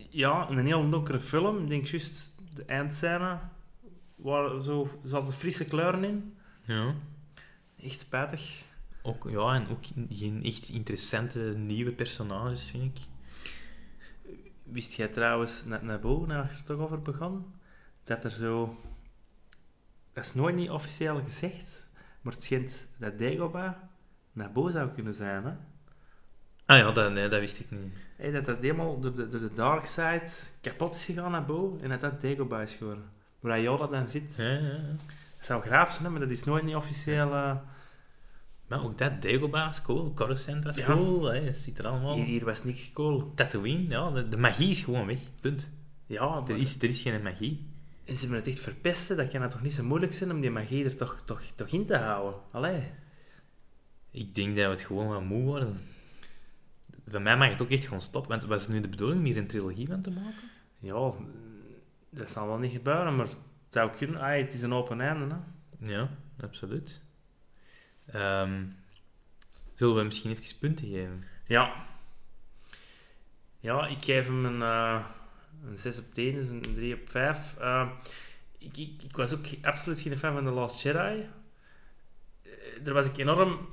Ja, 0.09 0.49
een 0.49 0.65
heel 0.65 0.89
donkere 0.89 1.19
film. 1.19 1.63
Ik 1.63 1.69
denk 1.69 1.85
juist 1.85 2.35
de 2.53 2.63
eindscène. 2.65 3.39
Waar 4.15 4.61
zo, 4.61 4.89
er 5.03 5.09
zaten 5.09 5.33
frisse 5.33 5.65
kleuren 5.65 6.03
in. 6.03 6.33
Ja. 6.63 6.93
Echt 7.83 7.99
spijtig. 7.99 8.67
Ook, 9.01 9.29
ja, 9.29 9.53
en 9.53 9.67
ook 9.67 9.83
geen 10.09 10.43
echt 10.43 10.69
interessante 10.69 11.39
nieuwe 11.39 11.91
personages, 11.91 12.69
vind 12.69 12.97
ik. 12.97 13.05
Wist 14.63 14.93
jij 14.93 15.07
trouwens, 15.07 15.65
net 15.65 15.81
naar 15.81 15.99
boven, 15.99 16.27
nou 16.27 16.47
je 16.47 16.53
er 16.53 16.63
toch 16.63 16.79
over 16.79 17.01
begon, 17.01 17.45
dat 18.03 18.23
er 18.23 18.31
zo... 18.31 18.77
Dat 20.13 20.23
is 20.25 20.33
nooit 20.33 20.55
niet 20.55 20.69
officieel 20.69 21.21
gezegd, 21.23 21.87
maar 22.21 22.33
het 22.33 22.43
schijnt 22.43 22.87
dat 22.97 23.19
Dagobah 23.19 23.73
Nabo 24.31 24.69
zou 24.69 24.89
kunnen 24.89 25.13
zijn, 25.13 25.43
hè? 25.43 25.51
Ah 26.65 26.77
ja, 26.77 26.91
dat, 26.91 27.11
nee, 27.11 27.27
dat 27.27 27.39
wist 27.39 27.59
ik 27.59 27.71
niet. 27.71 27.93
Hey, 28.15 28.31
dat 28.31 28.45
dat 28.45 28.61
helemaal 28.61 28.99
door 28.99 29.15
de, 29.15 29.27
door 29.27 29.39
de 29.39 29.53
dark 29.53 29.85
side 29.85 30.29
kapot 30.61 30.95
is 30.95 31.05
gegaan 31.05 31.31
naar 31.31 31.45
boven 31.45 31.81
en 31.81 31.89
dat 31.89 31.99
dat 31.99 32.21
Dagobah 32.21 32.61
is 32.61 32.75
geworden. 32.75 33.03
Waar 33.39 33.61
Yoda 33.61 33.87
dan 33.87 34.07
zit. 34.07 34.35
Ja, 34.37 34.43
ja, 34.43 34.59
ja. 34.59 34.81
Dat 35.37 35.45
zou 35.45 35.61
graaf 35.61 35.93
zijn, 35.93 36.11
maar 36.11 36.21
dat 36.21 36.29
is 36.29 36.43
nooit 36.43 36.63
niet 36.63 36.75
officieel... 36.75 37.33
eh, 37.33 37.55
Maar 38.69 38.83
ook 38.83 38.97
dat, 38.97 39.21
Dagobah 39.21 39.69
is 39.69 39.81
cool, 39.81 40.13
Coruscant 40.13 40.65
is 40.65 40.75
Ja. 40.75 40.85
cool, 40.85 41.23
hè, 41.23 41.53
ziet 41.53 41.79
er 41.79 41.88
allemaal... 41.88 42.15
Hier, 42.15 42.25
hier 42.25 42.45
was 42.45 42.63
niks 42.63 42.91
cool. 42.93 43.31
Tatooine, 43.35 43.89
ja, 43.89 44.11
de, 44.11 44.29
de 44.29 44.38
magie 44.38 44.69
is 44.69 44.79
gewoon 44.81 45.05
weg, 45.07 45.19
punt. 45.41 45.71
Ja, 46.05 46.43
Er 46.47 46.57
is, 46.57 46.75
er 46.81 46.89
is 46.89 47.01
geen 47.01 47.21
magie. 47.21 47.67
En 48.05 48.13
ze 48.13 48.19
hebben 48.19 48.38
het 48.38 48.47
echt 48.47 48.59
verpesten, 48.59 49.17
dat 49.17 49.27
kan 49.27 49.41
het 49.41 49.51
toch 49.51 49.61
niet 49.61 49.73
zo 49.73 49.83
moeilijk 49.83 50.13
zijn 50.13 50.31
om 50.31 50.41
die 50.41 50.49
magie 50.49 50.85
er 50.85 50.95
toch, 50.95 51.21
toch, 51.25 51.41
toch 51.55 51.67
in 51.67 51.85
te 51.85 51.95
houden. 51.97 52.39
Allee. 52.51 52.83
Ik 54.11 54.35
denk 54.35 54.55
dat 54.55 54.65
we 54.65 54.71
het 54.71 54.81
gewoon 54.81 55.07
wat 55.07 55.23
moe 55.23 55.43
worden. 55.43 55.79
Van 57.07 57.23
mij 57.23 57.38
mag 57.38 57.49
het 57.49 57.61
ook 57.61 57.69
echt 57.69 57.83
gewoon 57.83 58.01
stoppen, 58.01 58.31
want 58.31 58.45
was 58.45 58.67
nu 58.67 58.81
de 58.81 58.89
bedoeling 58.89 59.19
om 59.19 59.25
hier 59.25 59.38
een 59.38 59.47
trilogie 59.47 59.88
van 59.88 60.01
te 60.01 60.11
maken? 60.11 60.49
Ja, 60.79 61.11
dat 62.09 62.29
zal 62.29 62.47
wel 62.47 62.57
niet 62.57 62.71
gebeuren, 62.71 63.15
maar 63.15 63.25
het 63.27 63.38
zou 63.69 63.91
kunnen. 63.97 64.21
Ah, 64.21 64.38
het 64.38 64.53
is 64.53 64.61
een 64.61 64.73
open 64.73 65.01
einde, 65.01 65.35
hè. 65.35 65.91
Ja, 65.91 66.09
absoluut. 66.41 67.03
Ehm, 68.11 68.63
zullen 69.73 69.95
we 69.95 70.03
misschien 70.03 70.31
even 70.31 70.57
punten 70.59 70.87
geven? 70.87 71.23
Ja. 71.47 71.87
Ja, 73.59 73.87
ik 73.87 74.03
geef 74.03 74.25
hem 74.25 74.45
een, 74.45 74.61
eh, 74.61 75.05
een 75.65 75.77
6 75.77 75.97
op 75.99 76.13
10, 76.13 76.36
dus 76.36 76.49
een 76.49 76.62
3 76.73 76.93
op 76.93 77.10
5. 77.10 77.55
Eh, 77.57 77.89
ik, 78.57 78.77
ik, 78.77 79.03
ik 79.03 79.15
was 79.15 79.34
ook 79.34 79.45
absoluut 79.62 79.99
geen 79.99 80.17
fan 80.17 80.34
van 80.34 80.43
The 80.43 80.49
Last 80.51 80.81
Jedi. 80.81 80.99
Eh, 82.43 82.51
Daar 82.84 82.93
was 82.93 83.07
ik 83.07 83.17
enorm 83.17 83.67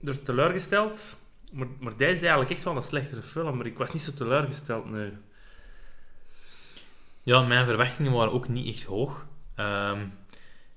door 0.00 0.22
teleurgesteld. 0.22 1.16
Maar, 1.52 1.66
maar 1.80 1.96
deze 1.96 2.12
is 2.12 2.20
eigenlijk 2.20 2.50
echt 2.50 2.64
wel 2.64 2.76
een 2.76 2.82
slechtere 2.82 3.22
film, 3.22 3.56
maar 3.56 3.66
ik 3.66 3.78
was 3.78 3.92
niet 3.92 4.02
zo 4.02 4.12
teleurgesteld, 4.12 4.90
nee. 4.90 5.12
Ja, 7.22 7.42
mijn 7.42 7.66
verwachtingen 7.66 8.12
waren 8.12 8.32
ook 8.32 8.48
niet 8.48 8.74
echt 8.74 8.84
hoog. 8.84 9.26
Ehm, 9.54 10.06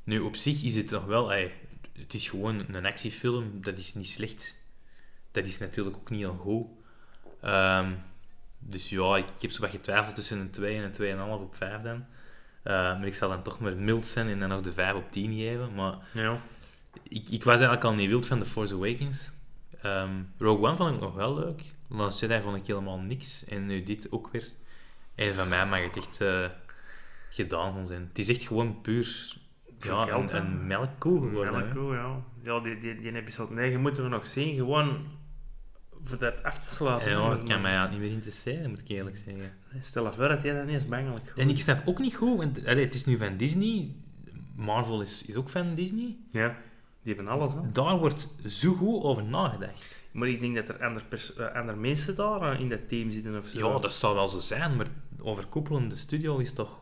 nu, 0.04 0.20
op 0.20 0.36
zich 0.36 0.64
is 0.64 0.76
het 0.76 0.88
toch 0.88 1.06
wel... 1.06 1.34
ey, 1.34 1.54
het 2.02 2.14
is 2.14 2.30
gewoon 2.30 2.66
een 2.74 2.86
actiefilm, 2.86 3.62
dat 3.62 3.78
is 3.78 3.94
niet 3.94 4.08
slecht. 4.08 4.56
Dat 5.32 5.46
is 5.48 5.58
natuurlijk 5.60 5.96
ook 5.98 6.10
niet 6.10 6.20
heel 6.20 6.34
goed. 6.34 6.68
Ehm, 7.42 7.92
dus 8.60 8.90
ja, 8.90 9.16
ik, 9.18 9.26
ik 9.30 9.42
heb 9.42 9.52
zo 9.52 9.62
wat 9.62 9.70
getwijfeld 9.70 10.16
tussen 10.16 10.40
een 10.40 10.52
2 10.52 10.78
en 10.78 10.84
een 10.84 11.18
2,5 11.40 11.42
op 11.42 11.56
5 11.56 11.82
dan. 11.82 12.06
Eh, 12.64 12.74
maar 12.74 13.06
ik 13.06 13.14
zal 13.14 13.30
dan 13.30 13.44
toch 13.44 13.60
maar 13.60 13.76
mild 13.78 14.08
zijn 14.08 14.28
en 14.28 14.40
dan 14.40 14.50
nog 14.50 14.62
de 14.62 14.74
5 14.74 14.94
op 14.96 15.12
10 15.12 15.34
geven. 15.34 15.74
Maar 15.74 15.98
Ja. 16.14 16.42
ik, 17.04 17.30
ik 17.30 17.44
was 17.44 17.54
eigenlijk 17.54 17.84
al 17.84 17.94
niet 17.94 18.08
wild 18.10 18.28
van 18.28 18.40
The 18.40 18.46
Force 18.46 18.74
Awakens. 18.74 19.32
Ehm, 19.82 20.22
Rogue 20.38 20.68
One 20.68 20.76
vond 20.76 20.94
ik 20.94 21.00
nog 21.02 21.16
wel 21.16 21.36
leuk. 21.36 21.64
Last 21.88 22.20
Jedi 22.20 22.42
vond 22.42 22.56
ik 22.58 22.68
helemaal 22.68 23.00
niks. 23.00 23.46
En 23.46 23.66
nu 23.66 23.84
dit 23.84 24.12
ook 24.12 24.30
weer. 24.32 24.48
En 25.16 25.36
van 25.36 25.48
mij 25.50 25.66
mag 25.66 25.84
het 25.84 25.98
echt 25.98 26.22
eh, 26.22 26.46
gedaan 27.30 27.74
van 27.74 27.86
zijn. 27.86 28.06
Het 28.08 28.20
is 28.20 28.30
echt 28.30 28.44
gewoon 28.44 28.82
puur 28.82 29.36
ja, 29.84 30.06
geld, 30.06 30.32
een 30.32 30.68
melkkoe 30.68 31.20
geworden. 31.20 31.60
Melkkoe, 31.60 31.96
ja. 31.96 32.24
Ja, 32.44 32.60
die, 32.60 32.78
die, 32.78 33.02
die 33.02 33.16
episode 33.16 33.54
9 33.54 33.82
moeten 33.82 34.04
we 34.04 34.10
nog 34.10 34.28
zien, 34.28 34.56
gewoon 34.56 35.06
voor 36.04 36.18
dat 36.20 36.44
af 36.44 36.58
te 36.58 36.76
sluiten. 36.76 37.12
Ja, 37.12 37.18
ja, 37.18 37.30
het 37.30 37.44
kan 37.44 37.62
mij 37.62 37.72
eigenlijk 37.72 37.92
niet 37.92 38.02
meer 38.02 38.18
interesseren, 38.18 38.70
moet 38.70 38.82
ik 38.82 38.90
eerlijk 38.90 39.18
zeggen. 39.18 39.54
Stel 39.82 40.06
je 40.06 40.12
voor 40.12 40.28
dat 40.28 40.42
jij 40.42 40.54
dat 40.54 40.66
niet 40.66 40.74
eens 40.74 40.88
bangelijk 40.88 41.30
goed 41.30 41.42
En 41.42 41.50
ik 41.50 41.60
snap 41.60 41.82
ook 41.88 42.00
niet 42.00 42.16
goed, 42.16 42.38
want 42.38 42.68
allee, 42.68 42.86
het 42.86 42.94
is 42.94 43.06
nu 43.06 43.18
van 43.18 43.38
Disney. 43.38 43.96
Marvel 44.56 45.02
is, 45.02 45.26
is 45.26 45.36
ook 45.36 45.50
van 45.50 45.76
Disney. 45.76 46.18
Ja, 46.32 46.58
die 47.04 47.16
hebben 47.16 47.34
alles, 47.34 47.54
hè. 47.54 47.72
Daar 47.72 47.98
wordt 47.98 48.36
zo 48.48 48.74
goed 48.74 49.04
over 49.04 49.24
nagedacht. 49.24 50.00
Maar 50.12 50.28
ik 50.28 50.42
denk 50.42 50.56
dat 50.56 50.70
er 50.70 50.84
andere, 50.84 51.06
eh, 51.38 51.56
andere 51.60 51.78
mensen 51.78 52.16
daar 52.16 52.54
eh, 52.54 52.60
in 52.60 52.70
dat 52.70 52.90
team 52.90 53.12
zitten 53.12 53.38
of 53.38 53.48
zo. 53.48 53.74
Ja, 53.74 53.80
dat 53.80 53.94
zou 53.94 54.16
wel 54.16 54.28
zo 54.28 54.40
zijn, 54.40 54.76
maar 54.76 54.88
overkoepelende 55.20 55.96
studio 55.96 56.38
is 56.38 56.54
toch... 56.54 56.81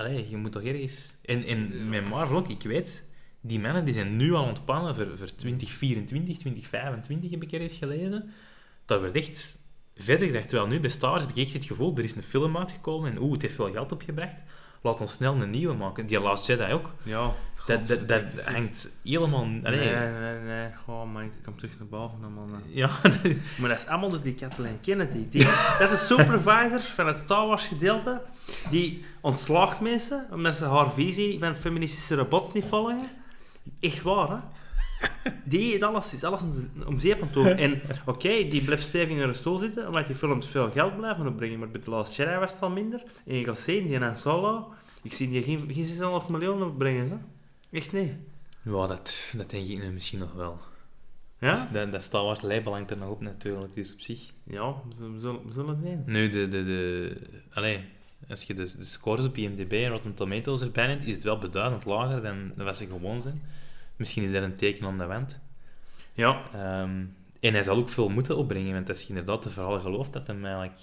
Allee, 0.00 0.30
je 0.30 0.36
moet 0.36 0.52
toch 0.52 0.62
ergens... 0.62 1.14
En, 1.24 1.44
en 1.44 1.88
met 1.88 2.08
Marvel 2.08 2.36
ook, 2.36 2.48
ik 2.48 2.62
weet... 2.62 3.08
Die 3.40 3.60
mannen 3.60 3.84
die 3.84 3.94
zijn 3.94 4.16
nu 4.16 4.32
al 4.32 4.44
ontspannen 4.44 4.94
voor, 4.94 5.16
voor 5.16 5.34
2024, 5.34 6.36
2025 6.36 7.30
heb 7.30 7.42
ik 7.42 7.52
er 7.52 7.60
eens 7.60 7.76
gelezen. 7.76 8.30
Dat 8.84 9.00
wordt 9.00 9.16
echt 9.16 9.58
verder 9.94 10.26
gedacht. 10.26 10.48
Terwijl 10.48 10.70
nu 10.70 10.80
bij 10.80 10.90
Star 10.90 11.10
Wars 11.10 11.22
heb 11.22 11.36
ik 11.36 11.44
echt 11.44 11.52
het 11.52 11.64
gevoel, 11.64 11.96
er 11.96 12.04
is 12.04 12.14
een 12.14 12.22
film 12.22 12.56
uitgekomen 12.56 13.10
en 13.10 13.18
oeh, 13.18 13.32
het 13.32 13.42
heeft 13.42 13.54
veel 13.54 13.72
geld 13.72 13.92
opgebracht. 13.92 14.42
Laat 14.82 15.00
ons 15.00 15.12
snel 15.12 15.34
een 15.34 15.50
nieuwe 15.50 15.74
maken. 15.74 16.06
Die 16.06 16.20
Last 16.20 16.46
Jedi 16.46 16.72
ook. 16.72 16.90
Ja, 17.04 17.30
Dat, 17.66 17.86
dat, 17.86 18.08
dat 18.08 18.44
hangt 18.44 18.90
helemaal... 19.04 19.40
Allee, 19.62 19.78
Nee, 19.94 20.10
nee, 20.10 20.38
nee. 20.38 20.68
Oh 20.86 21.12
man, 21.12 21.22
ik 21.22 21.32
kom 21.44 21.58
terug 21.58 21.78
naar 21.78 21.88
boven. 21.88 22.18
nee. 22.20 22.74
Ja, 22.74 22.90
Maar 23.58 23.68
dat 23.68 23.78
is 23.78 23.86
allemaal 23.86 24.08
door 24.10 24.22
die 24.22 24.34
Kathleen 24.34 24.80
Kennedy. 24.80 25.28
Die, 25.30 25.44
dat 25.78 25.80
is 25.80 25.90
een 25.90 26.16
supervisor 26.16 26.80
van 26.80 27.06
het 27.06 27.18
Star 27.18 27.46
Wars 27.46 27.66
gedeelte. 27.66 28.22
Die 28.70 29.04
ontslaagt 29.20 29.80
mensen 29.80 30.26
omdat 30.32 30.56
ze 30.56 30.64
haar 30.64 30.92
visie 30.92 31.38
van 31.38 31.56
feministische 31.56 32.14
robots 32.14 32.52
niet 32.52 32.64
volgen. 32.64 32.98
Echt 33.80 34.02
waar, 34.02 34.28
hè? 34.28 34.36
Die 35.44 35.70
heeft 35.70 35.82
alles, 35.82 36.14
is 36.14 36.24
alles 36.24 36.40
om- 36.86 36.98
zeep 36.98 37.16
aan 37.20 37.24
het 37.24 37.32
doen. 37.32 37.46
En 37.66 37.80
oké, 38.06 38.28
die 38.28 38.64
blijft 38.64 38.82
stevig 38.82 39.08
in 39.16 39.20
haar 39.22 39.34
stoel 39.34 39.58
zitten, 39.58 39.86
omdat 39.86 40.06
die 40.06 40.14
films 40.14 40.46
veel 40.46 40.70
geld 40.70 40.96
blijven 40.96 41.26
opbrengen. 41.26 41.58
Maar 41.58 41.70
bij 41.70 41.80
The 41.80 41.90
Last 41.90 42.16
Jedi 42.16 42.38
was 42.38 42.52
het 42.52 42.62
al 42.62 42.70
minder. 42.70 43.02
En 43.26 43.36
je 43.36 43.44
gaat 43.44 43.58
zien, 43.58 43.86
die 43.86 43.98
Han 43.98 44.16
Solo, 44.16 44.72
ik 45.02 45.12
zie 45.12 45.28
die 45.30 45.42
geen, 45.42 45.70
geen 45.72 46.22
6,5 46.22 46.28
miljoen 46.30 46.62
opbrengen, 46.62 47.06
ze. 47.06 47.16
Echt 47.70 47.92
niet. 47.92 48.12
ja 48.62 48.86
dat, 48.86 49.32
dat 49.36 49.50
denk 49.50 49.68
ik 49.68 49.82
nu 49.82 49.90
misschien 49.90 50.18
nog 50.18 50.32
wel. 50.32 50.58
Ja? 51.40 51.50
Dus 51.54 51.70
dat, 51.72 51.92
dat 51.92 52.02
Star 52.02 52.24
Wars 52.24 52.40
label 52.40 52.72
hangt 52.72 52.90
er 52.90 52.96
nog 52.96 53.10
op 53.10 53.20
natuurlijk, 53.20 53.74
dus 53.74 53.92
op 53.92 54.00
zich. 54.00 54.30
Ja, 54.44 54.74
we 54.88 55.20
zullen, 55.54 55.66
we 55.66 55.76
zien. 55.82 56.02
Nu, 56.06 56.28
de, 56.28 56.48
de, 56.48 56.62
de, 56.62 57.16
allee, 57.52 57.84
als 58.28 58.42
je 58.42 58.54
de, 58.54 58.76
de 58.78 58.84
scores 58.84 59.26
op 59.26 59.36
IMDb 59.36 59.72
en 59.72 59.88
Rotten 59.90 60.14
Tomatoes 60.14 60.62
erbij 60.62 60.86
neemt, 60.86 61.06
is 61.06 61.14
het 61.14 61.22
wel 61.24 61.38
beduidend 61.38 61.84
lager 61.84 62.22
dan, 62.22 62.52
dan 62.56 62.64
wat 62.64 62.76
ze 62.76 62.86
gewoon 62.86 63.20
zijn. 63.20 63.42
Misschien 64.00 64.22
is 64.22 64.32
dat 64.32 64.42
een 64.42 64.56
teken 64.56 64.86
aan 64.86 64.98
de 64.98 65.06
wand. 65.06 65.40
Ja. 66.12 66.42
Ehm, 66.52 67.04
en 67.40 67.52
hij 67.52 67.62
zal 67.62 67.76
ook 67.76 67.88
veel 67.88 68.08
moeten 68.08 68.36
opbrengen, 68.36 68.72
want 68.72 68.88
als 68.88 69.02
je 69.02 69.08
inderdaad 69.08 69.42
de 69.42 69.50
verhalen 69.50 69.80
gelooft 69.80 70.12
dat 70.12 70.26
hem 70.26 70.44
eigenlijk, 70.44 70.78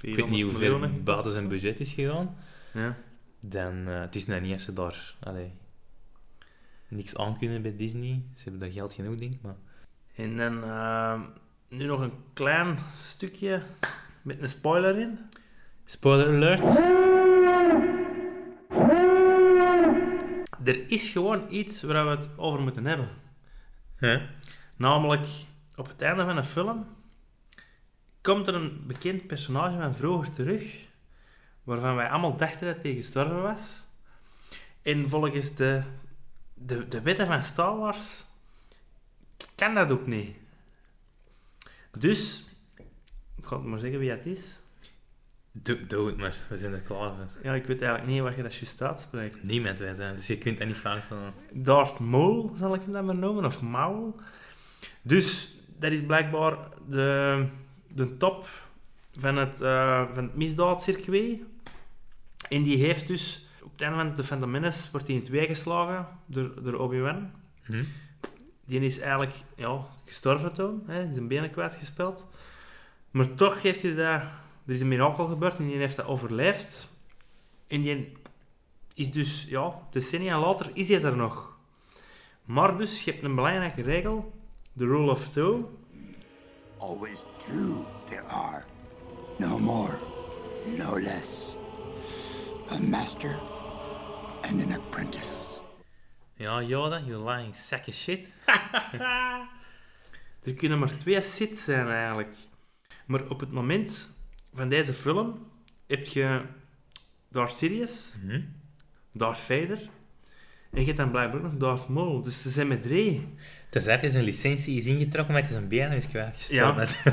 ik 0.00 0.16
weet 0.16 0.28
niet 0.28 0.42
hoe 0.42 0.52
ver 0.52 1.02
buiten 1.02 1.32
zijn 1.32 1.48
budget 1.48 1.80
is 1.80 1.92
gegaan, 1.92 2.36
Ja. 2.72 2.96
dan 3.40 3.88
uh, 3.88 4.00
het 4.00 4.14
is 4.14 4.26
nou 4.26 4.40
niet 4.40 4.52
als 4.52 4.64
ze 4.64 4.72
daar 4.72 5.14
allee, 5.20 5.52
niks 6.88 7.16
aan 7.16 7.38
kunnen 7.38 7.62
bij 7.62 7.76
Disney. 7.76 8.22
Ze 8.34 8.42
hebben 8.42 8.60
daar 8.60 8.72
geld 8.72 8.92
genoeg, 8.92 9.16
denk 9.16 9.34
ik, 9.34 9.42
maar... 9.42 9.56
En 10.14 10.36
dan 10.36 10.64
eh, 10.64 11.20
nu 11.68 11.84
nog 11.84 12.00
een 12.00 12.12
klein 12.32 12.78
stukje 13.02 13.62
met 14.22 14.42
een 14.42 14.48
spoiler 14.48 14.98
in. 14.98 15.18
Spoiler 15.84 16.26
alert! 16.28 17.16
Er 20.64 20.90
is 20.90 21.08
gewoon 21.08 21.46
iets 21.48 21.82
waar 21.82 22.04
we 22.04 22.10
het 22.10 22.28
over 22.36 22.60
moeten 22.60 22.86
hebben. 22.86 23.08
Huh? 23.98 24.22
Namelijk 24.76 25.28
op 25.76 25.88
het 25.88 26.02
einde 26.02 26.24
van 26.24 26.36
een 26.36 26.44
film 26.44 26.86
komt 28.20 28.48
er 28.48 28.54
een 28.54 28.86
bekend 28.86 29.26
personage 29.26 29.78
van 29.78 29.96
vroeger 29.96 30.32
terug, 30.32 30.86
waarvan 31.62 31.96
wij 31.96 32.08
allemaal 32.10 32.36
dachten 32.36 32.74
dat 32.74 32.82
hij 32.82 32.94
gestorven 32.94 33.42
was. 33.42 33.82
En 34.82 35.08
volgens 35.08 35.54
de, 35.54 35.82
de, 36.54 36.88
de 36.88 37.00
wetten 37.00 37.26
van 37.26 37.42
Star 37.42 37.78
Wars 37.78 38.24
kan 39.54 39.74
dat 39.74 39.90
ook 39.90 40.06
niet. 40.06 40.36
Dus, 41.98 42.44
ik 43.36 43.46
ga 43.46 43.56
het 43.56 43.64
maar 43.64 43.78
zeggen 43.78 43.98
wie 43.98 44.10
het 44.10 44.26
is. 44.26 44.60
Doe, 45.62 45.86
doe 45.86 46.06
het 46.06 46.16
maar, 46.16 46.36
we 46.48 46.58
zijn 46.58 46.72
er 46.72 46.80
klaar 46.80 47.14
voor. 47.14 47.26
Ja, 47.42 47.54
ik 47.54 47.64
weet 47.64 47.82
eigenlijk 47.82 48.12
niet 48.12 48.22
wat 48.22 48.34
je 48.34 48.42
dat 48.42 48.54
juist 48.54 48.82
uitspreekt. 48.82 49.42
Niemand 49.42 49.78
weet 49.78 49.96
dat, 49.96 50.16
dus 50.16 50.26
je 50.26 50.38
kunt 50.38 50.58
dat 50.58 50.66
niet 50.66 50.76
fout 50.76 51.08
doen. 51.08 51.62
Darth 51.62 51.98
Maul, 51.98 52.52
zal 52.56 52.74
ik 52.74 52.80
hem 52.82 52.92
dan 52.92 53.04
maar 53.04 53.14
noemen, 53.14 53.44
of 53.44 53.62
Maul. 53.62 54.20
Dus, 55.02 55.54
dat 55.78 55.92
is 55.92 56.04
blijkbaar 56.04 56.56
de, 56.88 57.46
de 57.88 58.16
top 58.16 58.48
van 59.16 59.36
het, 59.36 59.60
eh 59.60 60.04
van 60.14 60.24
het 60.24 60.36
misdaadcircuit. 60.36 61.40
En 62.48 62.62
die 62.62 62.76
heeft 62.76 63.06
dus, 63.06 63.46
op 63.62 63.72
het 63.72 63.80
einde 63.80 63.98
van 63.98 64.14
de 64.14 64.24
Phantom 64.24 64.50
Menace, 64.50 64.90
wordt 64.90 65.06
hij 65.06 65.16
in 65.16 65.22
twee 65.22 65.46
geslagen 65.46 66.06
door, 66.26 66.62
door 66.62 66.74
Obi-Wan. 66.74 67.30
Hm? 67.62 67.84
Die 68.64 68.80
is 68.80 68.98
eigenlijk 68.98 69.34
ja, 69.56 69.86
gestorven 70.04 70.52
toen, 70.52 70.82
hè, 70.86 71.12
zijn 71.12 71.28
benen 71.28 71.50
kwijtgespeeld. 71.50 72.26
Maar 73.10 73.34
toch 73.34 73.62
heeft 73.62 73.82
hij 73.82 73.94
dat... 73.94 74.22
Er 74.68 74.74
is 74.74 74.80
een 74.80 74.88
mirakel 74.88 75.26
gebeurd 75.26 75.58
en 75.58 75.66
die 75.66 75.76
heeft 75.76 75.96
dat 75.96 76.06
overleefd. 76.06 76.88
En 77.66 77.82
die 77.82 78.12
is 78.94 79.10
dus, 79.10 79.44
ja, 79.44 79.80
decennia 79.90 80.40
later 80.40 80.70
is 80.72 80.88
hij 80.88 81.02
er 81.02 81.16
nog. 81.16 81.56
Maar 82.44 82.76
dus, 82.76 83.04
je 83.04 83.10
hebt 83.10 83.24
een 83.24 83.34
belangrijke 83.34 83.82
regel. 83.82 84.32
De 84.72 84.84
rule 84.84 85.10
of 85.10 85.28
two. 85.28 85.78
Always 86.78 87.24
two 87.36 87.84
there 88.08 88.22
are. 88.22 88.64
No 89.38 89.58
more, 89.58 89.98
no 90.76 91.00
less. 91.00 91.56
A 92.70 92.78
master 92.78 93.40
and 94.42 94.64
an 94.64 94.72
apprentice. 94.72 95.60
Ja, 96.34 96.62
Yoda, 96.62 97.00
you 97.00 97.30
lying 97.30 97.54
sack 97.54 97.86
of 97.86 97.94
shit. 97.94 98.28
Er 100.42 100.54
kunnen 100.54 100.78
maar 100.78 100.96
twee 100.96 101.22
Sith 101.22 101.58
zijn 101.58 101.88
eigenlijk. 101.88 102.36
Maar 103.06 103.28
op 103.28 103.40
het 103.40 103.52
moment 103.52 104.17
van 104.54 104.68
deze 104.68 104.92
film 104.92 105.46
heb 105.86 106.06
je 106.06 106.40
Darth 107.28 107.58
Sidious, 107.58 108.16
Hm? 108.26 108.40
Darth 109.12 109.38
Vader 109.38 109.78
en 110.70 110.80
je 110.80 110.84
hebt 110.84 110.96
dan 110.96 111.10
blijkbaar 111.10 111.40
nog 111.40 111.52
Darth 111.56 111.88
Maul. 111.88 112.22
Dus 112.22 112.42
ze 112.42 112.50
zijn 112.50 112.68
met 112.68 112.82
drie. 112.82 113.26
Het 113.70 114.02
is 114.02 114.12
zijn 114.12 114.24
licentie 114.24 114.76
is 114.76 114.86
ingetrokken, 114.86 115.32
maar 115.34 115.42
hij 115.42 115.52
zijn 115.52 115.68
benen 115.68 115.96
is 115.96 116.06
kwijtgespeeld. 116.06 116.90
Ja. 117.04 117.12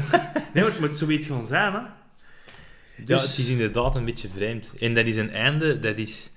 Nee, 0.53 0.63
maar 0.63 0.71
het 0.71 0.79
moet 0.79 0.97
zoiets 0.97 1.27
gaan 1.27 1.47
zijn, 1.47 1.73
hè. 1.73 1.79
Ja, 1.79 1.89
Dus- 3.05 3.21
het 3.21 3.37
is 3.37 3.47
inderdaad 3.47 3.95
een 3.95 4.05
beetje 4.05 4.29
vreemd. 4.29 4.73
En 4.79 4.93
dat 4.93 5.07
is 5.07 5.17
een 5.17 5.29
einde, 5.29 5.79
dat 5.79 5.97
is... 5.97 6.29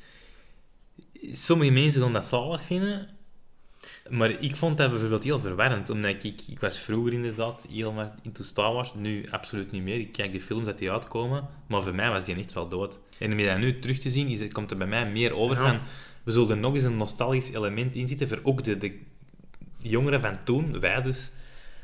Sommige 1.33 1.71
mensen 1.71 2.03
gaan 2.03 2.13
dat 2.13 2.27
zalig 2.27 2.63
vinden, 2.63 3.09
maar 4.11 4.31
ik 4.31 4.57
vond 4.57 4.79
dat 4.79 4.91
bijvoorbeeld 4.91 5.25
heel 5.25 5.39
verwarrend, 5.39 5.91
omdat 5.91 6.11
ik, 6.11 6.25
ik, 6.25 6.41
ik 6.49 6.61
was 6.61 6.79
vroeger 6.79 7.13
inderdaad 7.13 7.67
helemaal 7.71 8.15
into 8.23 8.43
Star 8.43 8.73
Wars, 8.73 8.95
nu 8.95 9.27
absoluut 9.31 9.71
niet 9.73 9.83
meer. 9.83 9.99
Ik 9.99 10.13
kijk 10.13 10.33
de 10.33 10.41
films 10.41 10.65
dat 10.65 10.79
die 10.79 10.93
uitkomen, 10.93 11.49
maar 11.67 11.83
voor 11.83 11.95
mij 11.95 12.11
was 12.11 12.25
die 12.25 12.37
echt 12.37 12.53
wel 12.53 12.69
dood. 12.69 12.99
En 13.19 13.33
om 13.33 13.39
je 13.39 13.47
dat 13.47 13.59
nu 13.59 13.79
terug 13.79 13.99
te 13.99 14.11
zien, 14.11 14.29
is, 14.29 14.53
komt 14.53 14.71
er 14.71 14.77
bij 14.77 14.87
mij 14.87 15.11
meer 15.11 15.35
over 15.35 15.57
Ja. 15.57 15.63
van... 15.63 15.81
We 16.23 16.35
zullen 16.35 16.51
er 16.51 16.57
nog 16.57 16.75
eens 16.75 16.83
een 16.83 16.97
nostalgisch 16.97 17.53
element 17.53 17.97
in 17.97 18.09
zitten 18.09 18.29
voor 18.29 18.41
ook 18.43 18.65
de, 18.65 18.79
de 18.79 18.99
jongeren 19.79 20.21
van 20.21 20.45
toen, 20.45 20.81
wij 20.81 21.03
dus, 21.03 21.33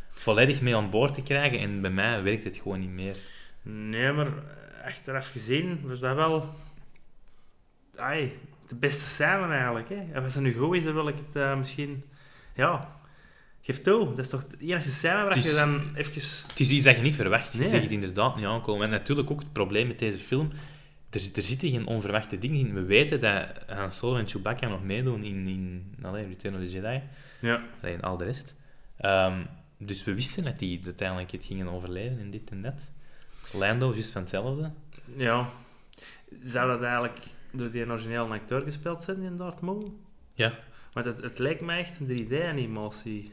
volledig 0.08 0.60
mee 0.60 0.76
aan 0.76 0.90
boord 0.90 1.14
te 1.14 1.22
krijgen. 1.22 1.58
En 1.58 1.80
bij 1.80 1.90
mij 1.90 2.22
werkt 2.22 2.44
het 2.44 2.56
gewoon 2.56 2.80
niet 2.80 2.90
meer. 2.90 3.16
Nee, 3.62 4.12
maar 4.12 4.28
achteraf 4.84 5.30
gezien 5.30 5.80
was 5.82 6.00
dat 6.00 6.16
wel... 6.16 6.54
Ai, 7.96 8.32
de 8.66 8.74
beste 8.74 9.04
scène 9.04 9.46
eigenlijk, 9.46 9.88
hè. 9.88 10.12
En 10.12 10.22
als 10.22 10.32
ze 10.32 10.40
nu 10.40 10.54
goed 10.54 10.76
is, 10.76 10.84
dan 10.84 10.94
wil 10.94 11.08
ik 11.08 11.16
het 11.26 11.36
eh, 11.36 11.56
misschien... 11.56 12.04
Ja, 12.54 12.96
geef 13.60 13.80
toe. 13.82 14.06
Dat 14.08 14.18
is 14.18 14.28
toch 14.28 14.44
de 14.46 14.56
enige 14.60 14.90
scène 14.90 15.22
waar 15.24 15.38
je 15.38 15.54
dan 15.54 15.96
even... 15.96 16.12
Het 16.48 16.60
is 16.60 16.70
iets 16.70 16.84
dat 16.84 16.96
je 16.96 17.02
niet 17.02 17.14
verwacht. 17.14 17.52
Je 17.52 17.58
Nee. 17.58 17.68
ziet 17.68 17.82
het 17.82 17.92
inderdaad 17.92 18.36
niet 18.36 18.44
aankomen. 18.44 18.84
En 18.84 18.90
natuurlijk 18.90 19.30
ook 19.30 19.40
het 19.40 19.52
probleem 19.52 19.86
met 19.86 19.98
deze 19.98 20.18
film. 20.18 20.50
Er, 21.10 21.20
zit- 21.20 21.36
er 21.36 21.42
zitten 21.42 21.70
geen 21.70 21.86
onverwachte 21.86 22.38
dingen 22.38 22.66
in. 22.66 22.74
We 22.74 22.82
weten 22.82 23.20
dat 23.20 23.46
Han 23.66 23.92
Solo 23.92 24.16
en 24.18 24.28
Chewbacca 24.28 24.68
nog 24.68 24.82
meedoen 24.84 25.22
in, 25.24 25.46
in 25.48 25.94
allee, 26.02 26.26
Return 26.26 26.54
of 26.54 26.60
the 26.60 26.70
Jedi. 26.70 27.02
Ja. 27.40 27.62
Alleen 27.82 28.00
al 28.02 28.16
de 28.16 28.24
rest. 28.24 28.56
Ehm, 28.96 29.44
dus 29.78 30.04
we 30.04 30.14
wisten 30.14 30.44
dat 30.44 30.58
die 30.58 30.80
uiteindelijk 30.84 31.30
het 31.30 31.44
gingen 31.44 31.68
overleven 31.68 32.18
en 32.20 32.30
dit 32.30 32.50
en 32.50 32.62
dat. 32.62 32.90
Lando, 33.52 33.92
juist 33.92 34.12
van 34.12 34.20
hetzelfde. 34.20 34.70
Ja. 35.16 35.48
Zou 36.44 36.68
dat 36.70 36.82
eigenlijk 36.82 37.18
door 37.52 37.70
die 37.70 37.86
originele 37.86 38.28
acteur 38.34 38.60
gespeeld 38.62 39.02
zijn, 39.02 39.22
in 39.22 39.36
Darth 39.36 39.60
Maul? 39.60 39.98
Ja. 40.34 40.52
Want 40.94 41.06
het, 41.06 41.20
het 41.22 41.38
lijkt 41.38 41.60
mij 41.60 41.78
echt 41.78 42.00
een 42.00 42.26
3D-animatie. 42.26 43.32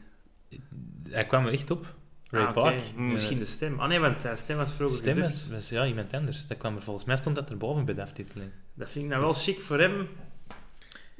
Hij 1.10 1.26
kwam 1.26 1.46
er 1.46 1.52
echt 1.54 1.72
op. 1.72 1.94
Ray 2.30 2.42
Ah, 2.44 2.50
oké. 2.50 2.60
Park. 2.60 2.82
Misschien 2.96 3.40
de 3.40 3.46
stem. 3.46 3.80
Ah 3.80 3.88
nee, 3.88 4.00
want 4.00 4.20
zijn 4.20 4.38
stem 4.38 4.58
was 4.58 4.70
De 4.70 4.76
vroeger 4.76 4.98
stem 4.98 5.20
was, 5.20 5.48
was 5.50 5.70
ja, 5.70 5.86
iemand 5.86 6.14
anders. 6.14 6.48
Dat 6.48 6.58
kwam 6.58 6.76
er 6.76 6.82
volgens 6.82 7.06
mij 7.06 7.16
stond 7.18 7.36
dat 7.36 7.50
er 7.50 7.58
boven 7.58 7.86
bij 7.86 7.94
de 7.94 8.02
aftiteling. 8.02 8.52
Dat 8.74 8.90
vind 8.90 9.04
ik 9.06 9.10
nou 9.12 9.24
wel 9.24 9.34
chic 9.34 9.62
voor 9.62 9.80
hem. 9.80 10.08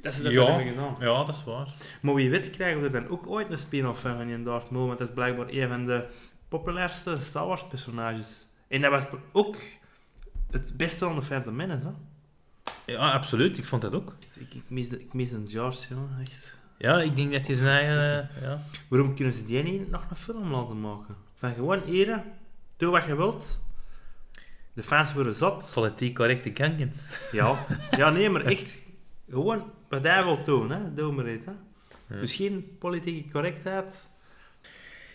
Dat 0.00 0.14
ze 0.14 0.22
dat 0.22 0.32
Ja. 0.32 0.44
hebben 0.46 0.66
gedaan. 0.72 0.96
Ja, 1.00 1.24
dat 1.24 1.28
is 1.28 1.44
waar. 1.44 1.68
Maar 2.02 2.14
wie 2.14 2.30
weet 2.30 2.50
krijgen 2.50 2.82
we 2.82 2.88
dan 2.88 3.08
ook 3.08 3.26
ooit 3.26 3.50
een 3.50 3.58
spin-off 3.58 4.00
van 4.00 4.16
van 4.16 4.26
die 4.26 4.42
Darth 4.42 4.70
Maul, 4.70 4.86
want 4.86 4.98
dat 4.98 5.08
is 5.08 5.14
blijkbaar 5.14 5.48
een 5.48 5.68
van 5.68 5.84
de 5.84 6.06
populairste 6.48 7.16
Star 7.20 7.46
Wars 7.46 7.66
personages. 7.66 8.46
En 8.68 8.80
dat 8.80 8.90
was 8.90 9.06
ook 9.32 9.56
het 10.50 10.74
beste 10.76 11.06
aan 11.06 11.14
de 11.14 11.22
Phantom 11.22 11.56
Menace, 11.56 11.86
hè? 11.86 11.92
Ja, 12.86 13.12
absoluut. 13.12 13.58
Ik 13.58 13.64
vond 13.64 13.82
dat 13.82 13.94
ook. 13.94 14.16
Ik, 14.38 14.54
ik, 14.54 14.62
mis, 14.68 14.90
ik 14.90 15.12
mis 15.12 15.30
een 15.30 15.48
George, 15.48 15.94
jongen, 15.94 16.18
echt. 16.20 16.60
Ja, 16.78 17.00
ik 17.00 17.16
denk 17.16 17.32
dat 17.32 17.46
hij 17.46 17.54
zijn 17.54 17.68
eigen... 17.68 18.30
ja. 18.40 18.62
Waarom 18.88 19.14
kunnen 19.14 19.34
ze 19.34 19.44
die 19.44 19.62
niet 19.62 19.90
nog 19.90 20.10
een 20.10 20.16
film 20.16 20.52
laten 20.52 20.80
maken? 20.80 21.16
Van 21.34 21.54
gewoon 21.54 21.82
eren, 21.82 22.24
doe 22.76 22.90
wat 22.90 23.04
je 23.04 23.16
wilt. 23.16 23.60
De 24.72 24.82
fans 24.82 25.12
worden 25.12 25.34
zat. 25.34 25.70
Politiek 25.74 26.14
correcte 26.14 26.52
kankens. 26.52 27.18
Ja, 27.32 27.66
ja 27.96 28.10
nee, 28.10 28.30
maar 28.30 28.44
echt 28.44 28.78
gewoon 29.30 29.70
wat 29.88 30.02
hij 30.02 30.24
wil 30.24 30.44
doen, 30.44 30.70
hè? 30.70 30.94
doe 30.94 31.12
maar 31.12 31.24
dit. 31.24 31.44
Hè? 31.44 31.52
Ja. 32.14 32.20
Misschien 32.20 32.76
politieke 32.78 33.30
correctheid. 33.30 34.08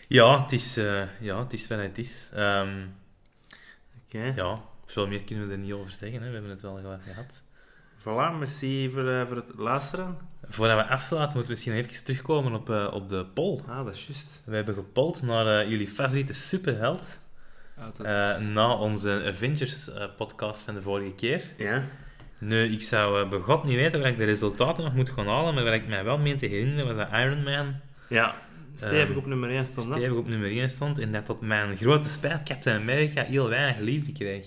Ja, 0.08 0.42
het 0.42 0.52
is, 0.52 0.76
eh, 0.76 1.20
ja, 1.20 1.42
het 1.42 1.52
is 1.52 1.68
wat 1.68 1.78
het 1.78 1.98
is. 1.98 2.30
Ehm, 2.34 2.86
Oké. 4.04 4.32
ja, 4.36 4.62
veel 4.92 5.06
meer 5.06 5.24
kunnen 5.24 5.46
we 5.46 5.52
er 5.52 5.58
niet 5.58 5.72
over 5.72 5.90
zeggen. 5.92 6.20
Hè. 6.22 6.26
We 6.26 6.32
hebben 6.32 6.50
het 6.50 6.62
wel 6.62 6.80
gehad. 7.04 7.42
Voilà, 7.98 8.38
merci 8.38 8.90
voor, 8.90 9.08
eh, 9.08 9.26
voor 9.26 9.36
het 9.36 9.52
luisteren. 9.56 10.16
Voordat 10.48 10.76
we 10.76 10.86
afsluiten, 10.86 11.36
moeten 11.36 11.42
we 11.42 11.50
misschien 11.50 11.72
even 11.72 12.04
terugkomen 12.04 12.52
op, 12.54 12.70
eh, 12.70 12.90
op 12.92 13.08
de 13.08 13.26
poll. 13.34 13.60
Ah, 13.68 13.84
dat 13.84 13.94
is 13.94 14.06
juist. 14.06 14.42
We 14.44 14.56
hebben 14.56 14.74
gepold 14.74 15.22
naar 15.22 15.46
eh, 15.60 15.70
jullie 15.70 15.88
favoriete 15.88 16.34
superheld. 16.34 17.18
na 18.40 18.74
onze 18.74 19.22
Avengers-podcast 19.26 20.62
van 20.62 20.74
de 20.74 20.82
vorige 20.82 21.14
keer. 21.14 21.42
ja. 21.56 21.84
Nu, 22.40 22.64
ik 22.64 22.82
zou 22.82 23.28
begot 23.28 23.64
niet 23.64 23.76
weten 23.76 24.00
waar 24.00 24.08
ik 24.08 24.16
de 24.16 24.24
resultaten 24.24 24.84
nog 24.84 24.94
moet 24.94 25.10
gaan 25.10 25.26
halen, 25.26 25.54
maar 25.54 25.64
wat 25.64 25.72
ik 25.74 25.88
mij 25.88 26.04
wel 26.04 26.18
meen 26.18 26.36
te 26.38 26.46
herinneren 26.46 26.86
was 26.86 26.96
dat 26.96 27.08
Iron 27.12 27.42
Man 27.42 27.74
Ja, 28.08 28.34
stevig 28.78 29.08
Ehm, 29.08 29.18
op 29.18 29.26
nummer 29.26 29.50
1 29.50 29.66
stond. 29.66 29.86
stevig 29.86 30.16
op 30.16 30.28
nummer 30.28 30.50
1 30.50 30.70
stond 30.70 30.98
en 30.98 31.12
dat 31.12 31.26
tot 31.26 31.40
mijn 31.40 31.76
grote 31.76 32.08
spijt 32.08 32.42
Captain 32.42 32.80
America 32.80 33.22
heel 33.22 33.48
weinig 33.48 33.78
liefde 33.82 34.12
kreeg. 34.12 34.46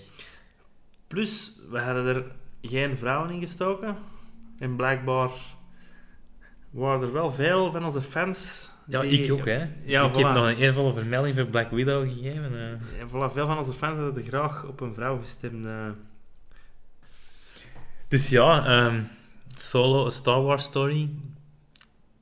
Plus, 1.06 1.52
we 1.70 1.78
hadden 1.78 2.06
er 2.06 2.24
geen 2.62 2.96
vrouwen 2.96 3.30
in 3.30 3.40
gestoken. 3.40 3.96
En 4.58 4.76
blijkbaar 4.76 5.30
waren 6.70 7.00
er 7.06 7.12
wel 7.12 7.30
veel 7.32 7.70
van 7.72 7.84
onze 7.84 8.02
fans. 8.02 8.70
Ja, 8.86 9.00
die- 9.00 9.20
ik 9.22 9.32
ook, 9.32 9.44
hè. 9.46 9.66
Ja, 9.84 10.04
ik 10.06 10.12
voilà. 10.12 10.16
heb 10.16 10.34
nog 10.34 10.46
een 10.46 10.56
eervolle 10.56 10.92
vermelding 10.92 11.34
voor 11.36 11.46
Black 11.46 11.70
Widow 11.70 12.08
gegeven. 12.12 12.54
eh. 12.60 12.98
Ja, 12.98 13.06
voilà, 13.08 13.32
veel 13.32 13.46
van 13.46 13.56
onze 13.56 13.72
fans 13.72 13.98
hadden 13.98 14.22
er 14.22 14.28
graag 14.28 14.64
op 14.64 14.80
een 14.80 14.94
vrouw 14.94 15.18
gestemd. 15.18 15.66
eh. 15.66 15.88
Dus 18.08 18.28
ja, 18.28 18.64
ehm, 18.66 19.02
Solo, 19.56 20.06
A 20.06 20.10
Star 20.10 20.42
Wars 20.42 20.64
Story, 20.64 21.08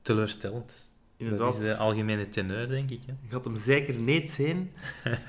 teleurstellend. 0.01 0.90
Inderdaad. 1.21 1.53
Dat 1.53 1.61
is 1.61 1.67
de 1.67 1.75
algemene 1.75 2.29
teneur, 2.29 2.67
denk 2.67 2.89
ik. 2.89 2.99
Hè. 3.05 3.13
Je 3.21 3.29
gaat 3.29 3.45
hem 3.45 3.57
zeker 3.57 3.93
niet 3.93 4.31
zien. 4.31 4.71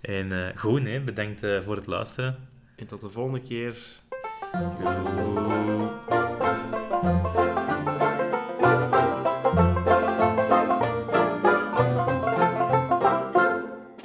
En 0.00 0.32
eh, 0.32 0.56
goed, 0.56 0.82
hè. 0.84 1.00
bedankt 1.00 1.42
eh, 1.42 1.60
voor 1.62 1.76
het 1.76 1.86
luisteren. 1.86 2.48
En 2.76 2.86
tot 2.86 3.00
de 3.00 3.08
volgende 3.08 3.40
keer. 3.40 3.76
Goed. 7.02 7.41